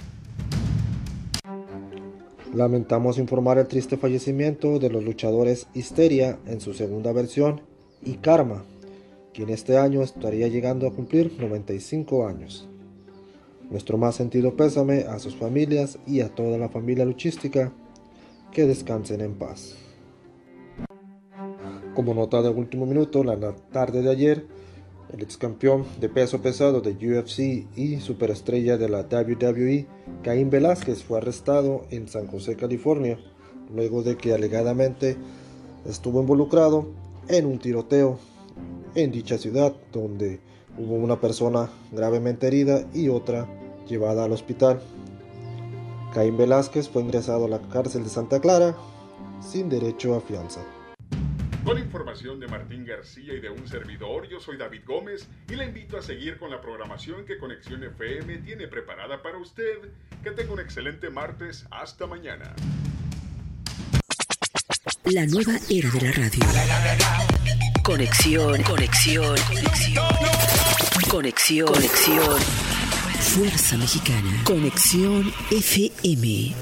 Lamentamos 2.54 3.18
informar 3.18 3.58
el 3.58 3.68
triste 3.68 3.98
fallecimiento 3.98 4.78
de 4.78 4.90
los 4.90 5.04
luchadores 5.04 5.68
Histeria 5.74 6.38
en 6.46 6.62
su 6.62 6.76
segunda 6.76 7.12
versión 7.12 7.62
y 8.04 8.18
Karma, 8.18 8.64
quien 9.34 9.50
este 9.50 9.78
año 9.78 10.04
estaría 10.04 10.48
llegando 10.48 10.86
a 10.86 10.94
cumplir 10.94 11.36
95 11.40 12.28
años. 12.28 12.70
Nuestro 13.72 13.98
más 13.98 14.16
sentido 14.16 14.56
pésame 14.56 15.00
a 15.00 15.18
sus 15.18 15.36
familias 15.36 15.98
y 16.06 16.22
a 16.22 16.30
toda 16.30 16.60
la 16.60 16.70
familia 16.70 17.06
luchística. 17.06 17.74
Que 18.52 18.68
descansen 18.68 19.22
en 19.22 19.34
paz. 19.34 19.76
Como 21.96 22.14
nota 22.14 22.44
de 22.44 22.50
último 22.50 22.86
minuto, 22.86 23.24
la 23.24 23.56
tarde 23.72 24.04
de 24.04 24.12
ayer, 24.12 24.46
el 25.14 25.22
ex 25.22 25.38
campeón 25.38 25.86
de 26.02 26.10
peso 26.10 26.42
pesado 26.42 26.82
de 26.82 26.92
UFC 26.92 27.68
y 27.78 28.00
superestrella 28.00 28.78
de 28.78 28.90
la 28.90 29.02
WWE, 29.02 29.86
Caín 30.24 30.50
Velázquez, 30.50 31.04
fue 31.04 31.20
arrestado 31.20 31.86
en 31.92 32.08
San 32.08 32.28
José, 32.28 32.56
California, 32.56 33.20
luego 33.74 34.02
de 34.02 34.18
que 34.18 34.34
alegadamente 34.34 35.16
estuvo 35.86 36.20
involucrado 36.20 36.88
en 37.28 37.46
un 37.46 37.60
tiroteo 37.60 38.18
en 38.96 39.12
dicha 39.12 39.38
ciudad, 39.38 39.74
donde 39.92 40.40
hubo 40.80 40.96
una 40.96 41.22
persona 41.22 41.70
gravemente 41.92 42.48
herida 42.48 42.88
y 42.94 43.10
otra 43.10 43.48
llevada 43.88 44.26
al 44.26 44.32
hospital. 44.32 44.82
Caín 46.14 46.38
Velázquez 46.38 46.90
fue 46.90 47.04
ingresado 47.04 47.46
a 47.46 47.50
la 47.50 47.62
cárcel 47.62 48.04
de 48.04 48.10
Santa 48.10 48.40
Clara 48.40 48.76
sin 49.42 49.70
derecho 49.70 50.16
a 50.16 50.22
fianza. 50.22 50.62
Con 51.64 51.80
información 51.80 52.42
de 52.42 52.48
Martín 52.48 52.86
García 52.86 53.34
y 53.34 53.40
de 53.40 53.50
un 53.50 53.66
servidor, 53.70 54.28
yo 54.28 54.42
soy 54.42 54.58
David 54.58 54.82
Gómez 54.86 55.30
y 55.50 55.56
le 55.56 55.66
invito 55.66 55.98
a 55.98 56.02
seguir 56.02 56.38
con 56.38 56.52
la 56.52 56.60
programación 56.60 57.26
que 57.26 57.38
Conexión 57.38 57.82
FM 57.84 58.40
tiene 58.40 58.68
preparada 58.68 59.22
para 59.22 59.38
usted. 59.38 59.78
Que 60.22 60.32
tenga 60.32 60.52
un 60.52 60.60
excelente 60.60 61.10
martes. 61.10 61.66
Hasta 61.72 62.06
mañana. 62.06 62.54
La 65.06 65.26
nueva 65.26 65.54
era 65.70 65.90
de 65.90 66.02
la 66.02 66.12
radio. 66.12 66.40
Conexión, 67.82 68.62
conexión, 68.64 69.36
conexión. 69.48 70.06
Conexión, 71.10 71.68
conexión. 71.68 72.40
Fuerza 73.20 73.78
Mexicana. 73.78 74.44
Conexión 74.44 75.34
FM. 75.50 76.56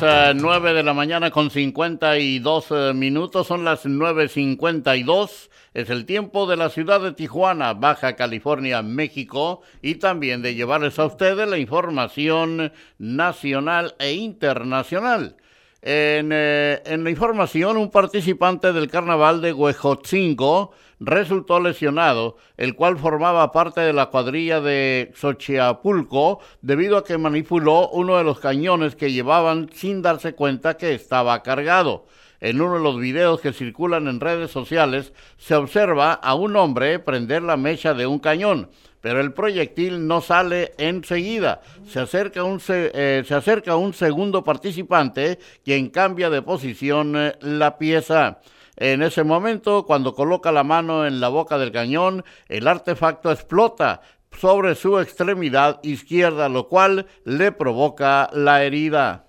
Las 0.00 0.34
eh, 0.34 0.34
9 0.36 0.74
de 0.74 0.82
la 0.82 0.92
mañana 0.92 1.30
con 1.30 1.50
52 1.50 2.66
eh, 2.70 2.92
minutos, 2.94 3.46
son 3.46 3.64
las 3.64 3.86
9.52, 3.86 5.48
es 5.74 5.90
el 5.90 6.04
tiempo 6.04 6.46
de 6.46 6.56
la 6.56 6.68
ciudad 6.68 7.00
de 7.00 7.12
Tijuana, 7.12 7.72
Baja 7.74 8.14
California, 8.14 8.82
México, 8.82 9.62
y 9.82 9.96
también 9.96 10.42
de 10.42 10.54
llevarles 10.54 10.98
a 10.98 11.06
ustedes 11.06 11.48
la 11.48 11.58
información 11.58 12.72
nacional 12.98 13.94
e 13.98 14.12
internacional. 14.12 15.36
En, 15.80 16.30
eh, 16.32 16.82
en 16.86 17.04
la 17.04 17.10
información, 17.10 17.76
un 17.76 17.90
participante 17.90 18.72
del 18.72 18.90
carnaval 18.90 19.40
de 19.40 19.52
Huejotzingo 19.52 20.72
resultó 20.98 21.60
lesionado, 21.60 22.36
el 22.56 22.74
cual 22.74 22.98
formaba 22.98 23.52
parte 23.52 23.80
de 23.82 23.92
la 23.92 24.06
cuadrilla 24.06 24.60
de 24.60 25.12
Xochiapulco 25.14 26.40
debido 26.62 26.96
a 26.96 27.04
que 27.04 27.16
manipuló 27.16 27.90
uno 27.90 28.16
de 28.16 28.24
los 28.24 28.40
cañones 28.40 28.96
que 28.96 29.12
llevaban 29.12 29.70
sin 29.72 30.02
darse 30.02 30.34
cuenta 30.34 30.76
que 30.76 30.94
estaba 30.94 31.42
cargado. 31.44 32.06
En 32.40 32.60
uno 32.60 32.74
de 32.74 32.82
los 32.82 32.98
videos 32.98 33.40
que 33.40 33.52
circulan 33.52 34.06
en 34.06 34.20
redes 34.20 34.50
sociales 34.50 35.12
se 35.38 35.54
observa 35.54 36.12
a 36.12 36.34
un 36.34 36.56
hombre 36.56 36.98
prender 37.00 37.42
la 37.42 37.56
mecha 37.56 37.94
de 37.94 38.06
un 38.06 38.20
cañón, 38.20 38.70
pero 39.00 39.20
el 39.20 39.32
proyectil 39.32 40.06
no 40.06 40.20
sale 40.20 40.72
enseguida. 40.78 41.60
Se 41.86 42.00
acerca 42.00 42.44
un, 42.44 42.60
se, 42.60 42.90
eh, 42.94 43.24
acerca 43.30 43.76
un 43.76 43.94
segundo 43.94 44.44
participante 44.44 45.38
quien 45.64 45.90
cambia 45.90 46.30
de 46.30 46.42
posición 46.42 47.14
eh, 47.16 47.34
la 47.40 47.78
pieza. 47.78 48.40
En 48.76 49.02
ese 49.02 49.24
momento, 49.24 49.84
cuando 49.86 50.14
coloca 50.14 50.52
la 50.52 50.62
mano 50.62 51.04
en 51.06 51.20
la 51.20 51.28
boca 51.28 51.58
del 51.58 51.72
cañón, 51.72 52.24
el 52.48 52.68
artefacto 52.68 53.32
explota 53.32 54.02
sobre 54.38 54.74
su 54.74 54.98
extremidad 54.98 55.80
izquierda, 55.82 56.48
lo 56.48 56.68
cual 56.68 57.06
le 57.24 57.50
provoca 57.50 58.30
la 58.32 58.62
herida. 58.62 59.27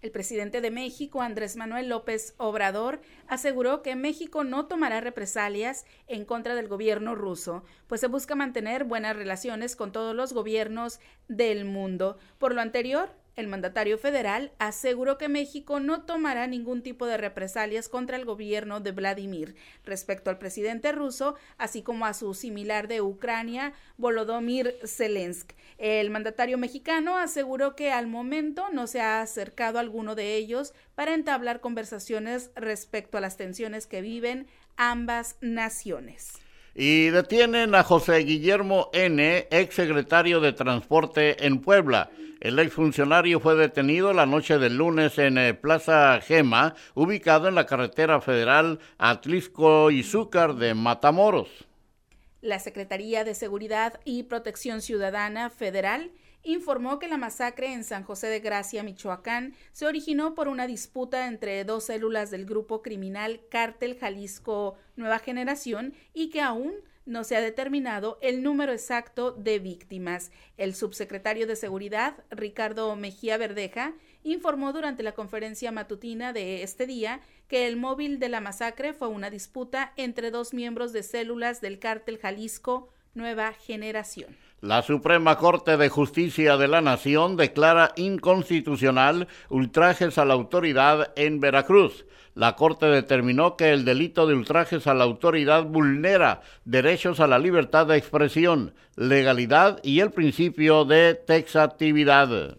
El 0.00 0.12
presidente 0.12 0.60
de 0.60 0.70
México, 0.70 1.22
Andrés 1.22 1.56
Manuel 1.56 1.88
López 1.88 2.34
Obrador, 2.36 3.00
aseguró 3.26 3.82
que 3.82 3.96
México 3.96 4.44
no 4.44 4.66
tomará 4.66 5.00
represalias 5.00 5.86
en 6.06 6.24
contra 6.24 6.54
del 6.54 6.68
gobierno 6.68 7.16
ruso, 7.16 7.64
pues 7.88 8.00
se 8.00 8.06
busca 8.06 8.36
mantener 8.36 8.84
buenas 8.84 9.16
relaciones 9.16 9.74
con 9.74 9.90
todos 9.90 10.14
los 10.14 10.32
gobiernos 10.32 11.00
del 11.26 11.64
mundo. 11.64 12.16
Por 12.38 12.54
lo 12.54 12.60
anterior, 12.60 13.10
el 13.38 13.46
mandatario 13.46 13.98
federal 13.98 14.50
aseguró 14.58 15.16
que 15.16 15.28
México 15.28 15.78
no 15.78 16.02
tomará 16.02 16.48
ningún 16.48 16.82
tipo 16.82 17.06
de 17.06 17.16
represalias 17.16 17.88
contra 17.88 18.16
el 18.16 18.24
gobierno 18.24 18.80
de 18.80 18.90
Vladimir 18.90 19.54
respecto 19.84 20.28
al 20.28 20.38
presidente 20.38 20.90
ruso, 20.90 21.36
así 21.56 21.82
como 21.82 22.04
a 22.04 22.14
su 22.14 22.34
similar 22.34 22.88
de 22.88 23.00
Ucrania, 23.00 23.74
Volodymyr 23.96 24.74
Zelensky. 24.84 25.54
El 25.78 26.10
mandatario 26.10 26.58
mexicano 26.58 27.16
aseguró 27.16 27.76
que 27.76 27.92
al 27.92 28.08
momento 28.08 28.70
no 28.72 28.88
se 28.88 29.00
ha 29.00 29.22
acercado 29.22 29.78
alguno 29.78 30.16
de 30.16 30.34
ellos 30.34 30.74
para 30.96 31.14
entablar 31.14 31.60
conversaciones 31.60 32.50
respecto 32.56 33.18
a 33.18 33.20
las 33.20 33.36
tensiones 33.36 33.86
que 33.86 34.02
viven 34.02 34.48
ambas 34.76 35.36
naciones. 35.40 36.32
Y 36.74 37.10
detienen 37.10 37.76
a 37.76 37.84
José 37.84 38.18
Guillermo 38.18 38.90
N., 38.92 39.46
exsecretario 39.50 40.40
de 40.40 40.52
Transporte 40.52 41.46
en 41.46 41.60
Puebla. 41.60 42.10
El 42.40 42.60
exfuncionario 42.60 43.40
fue 43.40 43.56
detenido 43.56 44.12
la 44.12 44.24
noche 44.24 44.58
del 44.58 44.76
lunes 44.76 45.18
en 45.18 45.38
eh, 45.38 45.54
Plaza 45.54 46.20
Gema, 46.20 46.76
ubicado 46.94 47.48
en 47.48 47.56
la 47.56 47.66
carretera 47.66 48.20
federal 48.20 48.78
Atlisco 48.96 49.90
Izúcar 49.90 50.54
de 50.54 50.74
Matamoros. 50.74 51.48
La 52.40 52.60
Secretaría 52.60 53.24
de 53.24 53.34
Seguridad 53.34 53.98
y 54.04 54.22
Protección 54.22 54.82
Ciudadana 54.82 55.50
Federal 55.50 56.12
informó 56.44 57.00
que 57.00 57.08
la 57.08 57.16
masacre 57.16 57.72
en 57.72 57.82
San 57.82 58.04
José 58.04 58.28
de 58.28 58.38
Gracia, 58.38 58.84
Michoacán, 58.84 59.54
se 59.72 59.86
originó 59.86 60.36
por 60.36 60.46
una 60.46 60.68
disputa 60.68 61.26
entre 61.26 61.64
dos 61.64 61.86
células 61.86 62.30
del 62.30 62.46
grupo 62.46 62.82
criminal 62.82 63.40
Cártel 63.50 63.98
Jalisco 63.98 64.76
Nueva 64.94 65.18
Generación 65.18 65.92
y 66.14 66.30
que 66.30 66.40
aún 66.40 66.72
no 67.08 67.24
se 67.24 67.36
ha 67.36 67.40
determinado 67.40 68.18
el 68.20 68.42
número 68.42 68.70
exacto 68.70 69.32
de 69.32 69.58
víctimas. 69.58 70.30
El 70.58 70.74
subsecretario 70.74 71.46
de 71.46 71.56
Seguridad, 71.56 72.22
Ricardo 72.30 72.94
Mejía 72.96 73.38
Verdeja, 73.38 73.94
informó 74.22 74.74
durante 74.74 75.02
la 75.02 75.12
conferencia 75.12 75.72
matutina 75.72 76.34
de 76.34 76.62
este 76.62 76.86
día 76.86 77.20
que 77.48 77.66
el 77.66 77.76
móvil 77.76 78.18
de 78.18 78.28
la 78.28 78.42
masacre 78.42 78.92
fue 78.92 79.08
una 79.08 79.30
disputa 79.30 79.94
entre 79.96 80.30
dos 80.30 80.52
miembros 80.52 80.92
de 80.92 81.02
células 81.02 81.62
del 81.62 81.78
cártel 81.78 82.18
Jalisco 82.18 82.90
Nueva 83.14 83.54
Generación. 83.54 84.36
La 84.60 84.82
Suprema 84.82 85.38
Corte 85.38 85.76
de 85.76 85.88
Justicia 85.88 86.56
de 86.56 86.66
la 86.66 86.80
Nación 86.80 87.36
declara 87.36 87.92
inconstitucional 87.94 89.28
ultrajes 89.50 90.18
a 90.18 90.24
la 90.24 90.34
autoridad 90.34 91.12
en 91.14 91.38
Veracruz. 91.38 92.06
La 92.34 92.56
Corte 92.56 92.86
determinó 92.86 93.56
que 93.56 93.70
el 93.70 93.84
delito 93.84 94.26
de 94.26 94.34
ultrajes 94.34 94.88
a 94.88 94.94
la 94.94 95.04
autoridad 95.04 95.62
vulnera 95.62 96.40
derechos 96.64 97.20
a 97.20 97.28
la 97.28 97.38
libertad 97.38 97.86
de 97.86 97.98
expresión, 97.98 98.74
legalidad 98.96 99.78
y 99.84 100.00
el 100.00 100.10
principio 100.10 100.84
de 100.84 101.14
texatividad. 101.14 102.56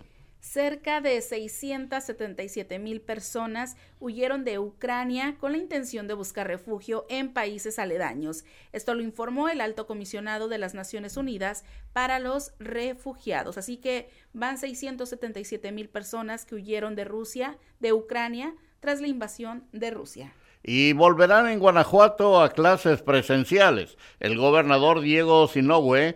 Cerca 0.52 1.00
de 1.00 1.22
677 1.22 2.80
mil 2.80 3.02
personas 3.02 3.78
huyeron 4.00 4.44
de 4.44 4.58
Ucrania 4.58 5.36
con 5.40 5.52
la 5.52 5.60
intención 5.60 6.08
de 6.08 6.16
buscar 6.16 6.48
refugio 6.48 7.06
en 7.08 7.34
países 7.34 7.78
aledaños. 7.78 8.46
Esto 8.72 8.96
lo 8.96 9.04
informó 9.04 9.48
el 9.48 9.62
alto 9.62 9.86
comisionado 9.86 10.48
de 10.48 10.58
las 10.58 10.74
Naciones 10.74 11.18
Unidas 11.18 11.66
para 11.94 12.18
los 12.18 12.54
refugiados. 12.58 13.60
Así 13.60 13.78
que 13.78 14.10
van 14.34 14.58
677 14.58 15.72
mil 15.72 15.88
personas 15.88 16.48
que 16.48 16.56
huyeron 16.56 16.96
de 16.96 17.06
Rusia, 17.06 17.60
de 17.80 17.94
Ucrania, 17.94 18.56
tras 18.80 19.02
la 19.02 19.08
invasión 19.08 19.68
de 19.72 19.92
Rusia 19.92 20.34
y 20.64 20.94
volverán 20.94 21.48
en 21.48 21.60
Guanajuato 21.60 22.42
a 22.42 22.50
clases 22.50 23.02
presenciales. 23.02 23.98
El 24.20 24.38
gobernador 24.38 25.02
Diego 25.02 25.48
Sinoue 25.48 25.98
eh, 25.98 26.16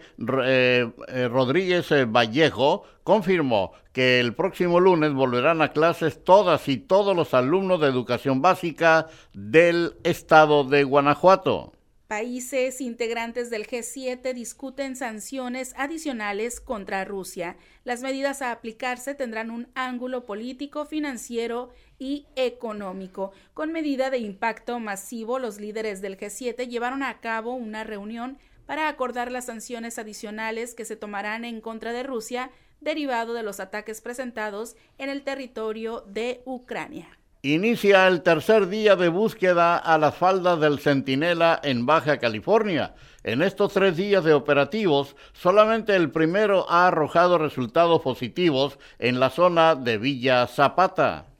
eh, 1.08 1.28
Rodríguez 1.30 1.92
eh, 1.92 2.06
Vallejo 2.06 2.84
confirmó 3.04 3.74
que 3.94 4.20
el 4.20 4.34
próximo 4.34 4.80
lunes 4.80 5.14
volverán 5.14 5.62
a 5.62 5.72
clases 5.72 6.24
todas 6.24 6.68
y 6.68 6.78
todos 6.78 7.16
los 7.16 7.34
alumnos 7.34 7.80
de 7.80 7.88
educación 7.88 8.42
básica 8.42 9.08
del 9.34 9.94
estado 10.04 10.64
de 10.64 10.84
Guanajuato. 10.84 11.74
Países 12.08 12.80
integrantes 12.80 13.50
del 13.50 13.66
G7 13.66 14.34
discuten 14.34 14.96
sanciones 14.96 15.74
adicionales 15.78 16.60
contra 16.60 17.06
Rusia. 17.06 17.58
Las 17.86 18.02
medidas 18.02 18.44
a 18.44 18.52
aplicarse 18.52 19.16
tendrán 19.16 19.50
un 19.50 19.70
ángulo 19.74 20.26
político, 20.26 20.86
financiero 20.86 21.72
y 22.04 22.26
económico. 22.36 23.32
Con 23.54 23.72
medida 23.72 24.10
de 24.10 24.18
impacto 24.18 24.78
masivo, 24.80 25.40
los 25.40 25.58
líderes 25.58 26.02
del 26.02 26.18
G7 26.18 26.68
llevaron 26.68 27.02
a 27.02 27.22
cabo 27.22 27.54
una 27.54 27.86
reunión 27.86 28.38
para 28.66 28.90
acordar 28.90 29.32
las 29.32 29.46
sanciones 29.46 29.98
adicionales 29.98 30.76
que 30.76 30.84
se 30.84 30.98
tomarán 30.98 31.46
en 31.46 31.62
contra 31.62 31.94
de 31.94 32.04
Rusia 32.04 32.52
derivado 32.82 33.34
de 33.34 33.44
los 33.44 33.62
ataques 33.62 34.02
presentados 34.02 34.76
en 34.98 35.08
el 35.08 35.24
territorio 35.24 36.02
de 36.02 36.42
Ucrania. 36.44 37.08
Inicia 37.42 38.08
el 38.08 38.22
tercer 38.22 38.68
día 38.68 38.98
de 38.98 39.08
búsqueda 39.08 39.78
a 39.78 39.98
las 39.98 40.16
faldas 40.16 40.60
del 40.60 40.80
Centinela 40.80 41.60
en 41.64 41.86
Baja 41.86 42.18
California. 42.18 42.96
En 43.24 43.42
estos 43.42 43.72
tres 43.72 43.96
días 43.96 44.26
de 44.26 44.34
operativos, 44.34 45.16
solamente 45.32 45.96
el 45.96 46.12
primero 46.12 46.70
ha 46.70 46.88
arrojado 46.88 47.38
resultados 47.38 48.02
positivos 48.02 48.78
en 49.00 49.22
la 49.22 49.30
zona 49.30 49.76
de 49.76 49.98
Villa 49.98 50.48
Zapata. 50.48 51.33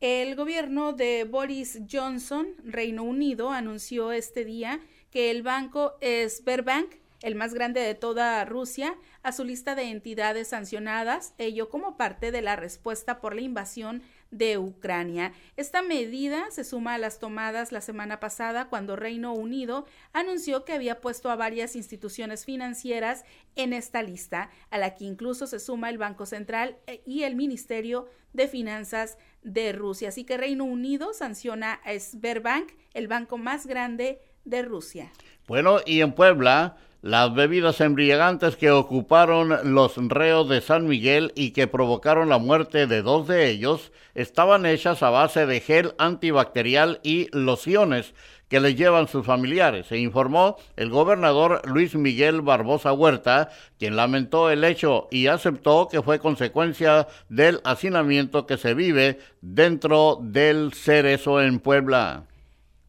El 0.00 0.36
gobierno 0.36 0.92
de 0.92 1.24
Boris 1.24 1.80
Johnson, 1.90 2.46
Reino 2.62 3.02
Unido, 3.02 3.50
anunció 3.50 4.12
este 4.12 4.44
día 4.44 4.78
que 5.10 5.32
el 5.32 5.42
banco 5.42 5.94
Sberbank 6.00 6.94
el 7.22 7.34
más 7.34 7.52
grande 7.52 7.80
de 7.80 7.94
toda 7.94 8.44
Rusia, 8.44 8.96
a 9.22 9.32
su 9.32 9.44
lista 9.44 9.74
de 9.74 9.90
entidades 9.90 10.48
sancionadas, 10.48 11.34
ello 11.38 11.68
como 11.68 11.96
parte 11.96 12.30
de 12.30 12.42
la 12.42 12.54
respuesta 12.54 13.20
por 13.20 13.34
la 13.34 13.40
invasión 13.40 14.02
de 14.30 14.58
Ucrania. 14.58 15.32
Esta 15.56 15.82
medida 15.82 16.50
se 16.50 16.62
suma 16.62 16.94
a 16.94 16.98
las 16.98 17.18
tomadas 17.18 17.72
la 17.72 17.80
semana 17.80 18.20
pasada 18.20 18.68
cuando 18.68 18.94
Reino 18.94 19.32
Unido 19.32 19.86
anunció 20.12 20.64
que 20.64 20.74
había 20.74 21.00
puesto 21.00 21.30
a 21.30 21.36
varias 21.36 21.74
instituciones 21.74 22.44
financieras 22.44 23.24
en 23.56 23.72
esta 23.72 24.02
lista, 24.02 24.50
a 24.70 24.78
la 24.78 24.94
que 24.94 25.04
incluso 25.04 25.46
se 25.46 25.58
suma 25.58 25.90
el 25.90 25.98
Banco 25.98 26.26
Central 26.26 26.76
e, 26.86 27.02
y 27.04 27.24
el 27.24 27.34
Ministerio 27.34 28.08
de 28.32 28.46
Finanzas 28.46 29.18
de 29.42 29.72
Rusia. 29.72 30.08
Así 30.08 30.24
que 30.24 30.36
Reino 30.36 30.64
Unido 30.64 31.12
sanciona 31.12 31.80
a 31.84 31.98
Sberbank, 31.98 32.70
el 32.94 33.08
banco 33.08 33.38
más 33.38 33.66
grande 33.66 34.20
de 34.44 34.62
Rusia. 34.62 35.12
Bueno, 35.46 35.78
y 35.84 36.00
en 36.00 36.12
Puebla, 36.12 36.76
las 37.00 37.32
bebidas 37.32 37.80
embriagantes 37.80 38.56
que 38.56 38.72
ocuparon 38.72 39.72
los 39.72 39.96
reos 39.96 40.48
de 40.48 40.60
San 40.60 40.86
Miguel 40.86 41.32
y 41.36 41.52
que 41.52 41.68
provocaron 41.68 42.28
la 42.28 42.38
muerte 42.38 42.88
de 42.88 43.02
dos 43.02 43.28
de 43.28 43.48
ellos 43.48 43.92
estaban 44.14 44.66
hechas 44.66 45.02
a 45.04 45.10
base 45.10 45.46
de 45.46 45.60
gel 45.60 45.94
antibacterial 45.98 46.98
y 47.04 47.28
lociones 47.30 48.14
que 48.48 48.60
les 48.60 48.76
llevan 48.76 49.08
sus 49.08 49.26
familiares, 49.26 49.86
se 49.86 49.98
informó 49.98 50.56
el 50.76 50.90
gobernador 50.90 51.62
Luis 51.66 51.94
Miguel 51.94 52.40
Barbosa 52.40 52.92
Huerta, 52.92 53.50
quien 53.78 53.96
lamentó 53.96 54.50
el 54.50 54.64
hecho 54.64 55.08
y 55.10 55.26
aceptó 55.26 55.88
que 55.88 56.02
fue 56.02 56.18
consecuencia 56.18 57.08
del 57.28 57.60
hacinamiento 57.64 58.46
que 58.46 58.56
se 58.56 58.74
vive 58.74 59.18
dentro 59.40 60.18
del 60.22 60.72
Cerezo 60.72 61.42
en 61.42 61.60
Puebla. 61.60 62.24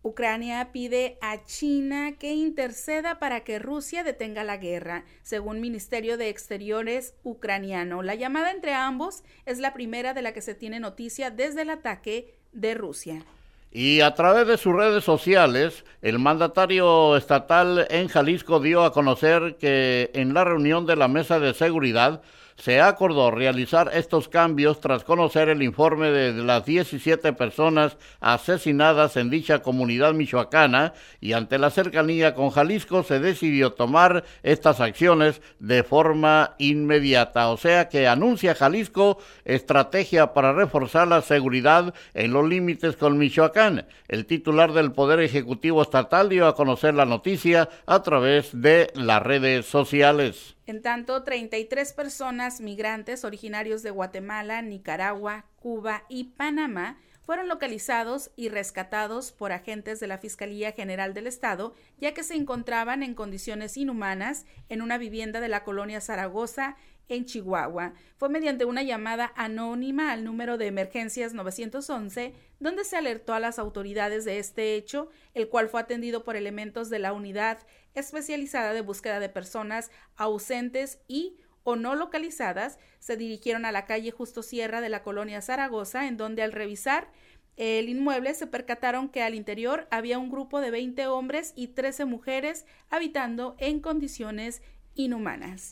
Ucrania 0.01 0.70
pide 0.72 1.18
a 1.20 1.43
China 1.43 2.14
que 2.18 2.34
interceda 2.34 3.20
para 3.20 3.41
que 3.41 3.60
Rusia 3.60 4.03
detenga 4.03 4.45
la 4.45 4.55
guerra, 4.55 5.03
según 5.24 5.60
Ministerio 5.60 6.18
de 6.18 6.30
Exteriores 6.30 7.16
ucraniano. 7.24 8.01
La 8.01 8.16
llamada 8.16 8.51
entre 8.51 8.74
ambos 8.74 9.24
es 9.45 9.60
la 9.60 9.74
primera 9.74 10.14
de 10.14 10.22
la 10.22 10.32
que 10.32 10.41
se 10.41 10.55
tiene 10.55 10.80
noticia 10.80 11.32
desde 11.32 11.64
el 11.64 11.70
ataque 11.70 12.34
de 12.53 12.76
Rusia. 12.76 13.26
Y 13.72 14.01
a 14.01 14.15
través 14.15 14.47
de 14.47 14.57
sus 14.57 14.76
redes 14.76 15.03
sociales, 15.03 15.86
el 16.01 16.17
mandatario 16.17 17.15
estatal 17.15 17.86
en 17.91 18.07
Jalisco 18.07 18.59
dio 18.59 18.84
a 18.84 18.91
conocer 18.91 19.57
que 19.59 20.09
en 20.15 20.34
la 20.34 20.43
reunión 20.43 20.88
de 20.88 20.95
la 20.95 21.07
Mesa 21.07 21.39
de 21.39 21.53
Seguridad 21.53 22.22
se 22.60 22.82
acordó 22.82 23.32
realizar 23.32 23.89
estos 23.93 24.28
cambios 24.28 24.82
tras 24.82 25.05
conocer 25.05 25.47
el 25.49 25.64
informe 25.64 26.12
de 26.12 26.34
las 26.43 26.66
17 26.66 27.32
personas 27.34 27.97
asesinadas 28.20 29.16
en 29.16 29.30
dicha 29.30 29.62
comunidad 29.62 30.14
michoacana 30.14 30.93
y 31.22 31.34
ante 31.34 31.57
la 31.57 31.70
cercanía 31.70 32.36
con 32.36 32.49
Jalisco 32.49 33.03
se 33.03 33.20
decidió 33.20 33.72
tomar 33.74 34.26
estas 34.43 34.82
acciones 34.82 35.41
de 35.60 35.84
forma 35.84 36.55
inmediata. 36.57 37.49
O 37.49 37.57
sea 37.57 37.88
que 37.88 38.07
anuncia 38.07 38.55
Jalisco 38.55 39.20
estrategia 39.45 40.34
para 40.34 40.51
reforzar 40.51 41.07
la 41.07 41.22
seguridad 41.22 41.93
en 42.14 42.34
los 42.34 42.47
límites 42.47 42.97
con 42.97 43.18
Michoacán. 43.18 43.88
El 44.10 44.26
titular 44.26 44.74
del 44.74 44.91
Poder 44.91 45.22
Ejecutivo 45.22 45.82
Estatal 45.82 46.28
dio 46.28 46.45
a 46.47 46.55
conocer 46.55 46.93
la 46.93 47.05
noticia 47.05 47.70
a 47.86 48.03
través 48.03 48.49
de 48.53 48.91
las 48.95 49.24
redes 49.24 49.66
sociales. 49.66 50.59
En 50.70 50.84
tanto, 50.84 51.24
33 51.24 51.93
personas 51.93 52.61
migrantes 52.61 53.26
originarios 53.26 53.82
de 53.82 53.89
Guatemala, 53.89 54.61
Nicaragua, 54.61 55.45
Cuba 55.55 56.03
y 56.09 56.26
Panamá 56.26 56.99
fueron 57.24 57.47
localizados 57.47 58.30
y 58.36 58.49
rescatados 58.49 59.32
por 59.32 59.51
agentes 59.51 59.99
de 59.99 60.05
la 60.05 60.20
Fiscalía 60.20 60.72
General 60.72 61.15
del 61.15 61.26
Estado, 61.26 61.74
ya 61.99 62.13
que 62.13 62.22
se 62.22 62.36
encontraban 62.36 63.01
en 63.01 63.15
condiciones 63.15 63.78
inhumanas 63.78 64.45
en 64.70 64.84
una 64.84 64.99
vivienda 64.99 65.41
de 65.41 65.49
la 65.49 65.63
colonia 65.63 66.01
Zaragoza 66.01 66.78
en 67.10 67.26
Chihuahua. 67.26 67.93
Fue 68.16 68.30
mediante 68.30 68.66
una 68.66 68.84
llamada 68.84 69.34
anónima 69.36 70.14
al 70.14 70.24
número 70.24 70.57
de 70.57 70.68
emergencias 70.68 71.34
911 71.34 72.34
donde 72.60 72.86
se 72.86 72.95
alertó 72.95 73.34
a 73.34 73.39
las 73.39 73.60
autoridades 73.60 74.24
de 74.26 74.39
este 74.39 74.76
hecho, 74.76 75.10
el 75.34 75.49
cual 75.49 75.68
fue 75.68 75.82
atendido 75.82 76.24
por 76.24 76.36
elementos 76.36 76.89
de 76.89 76.99
la 76.99 77.14
unidad 77.14 77.60
especializada 77.93 78.74
de 78.74 78.82
búsqueda 78.82 79.20
de 79.20 79.30
personas 79.30 79.91
ausentes 80.16 80.99
y 81.07 81.38
o 81.64 81.76
no 81.76 81.95
localizadas, 81.95 82.80
se 82.99 83.18
dirigieron 83.18 83.66
a 83.66 83.72
la 83.72 83.86
calle 83.86 84.12
Justo 84.12 84.41
Sierra 84.43 84.82
de 84.82 84.89
la 84.89 85.03
colonia 85.03 85.41
Zaragoza, 85.41 86.07
en 86.07 86.18
donde 86.18 86.41
al 86.41 86.51
revisar 86.51 87.12
el 87.57 87.89
inmueble 87.89 88.34
se 88.36 88.47
percataron 88.47 89.10
que 89.10 89.22
al 89.22 89.36
interior 89.36 89.86
había 89.91 90.18
un 90.18 90.32
grupo 90.32 90.62
de 90.62 90.72
20 90.72 91.07
hombres 91.07 91.51
y 91.57 91.68
13 91.68 92.05
mujeres 92.05 92.66
habitando 92.89 93.57
en 93.60 93.82
condiciones 93.82 94.62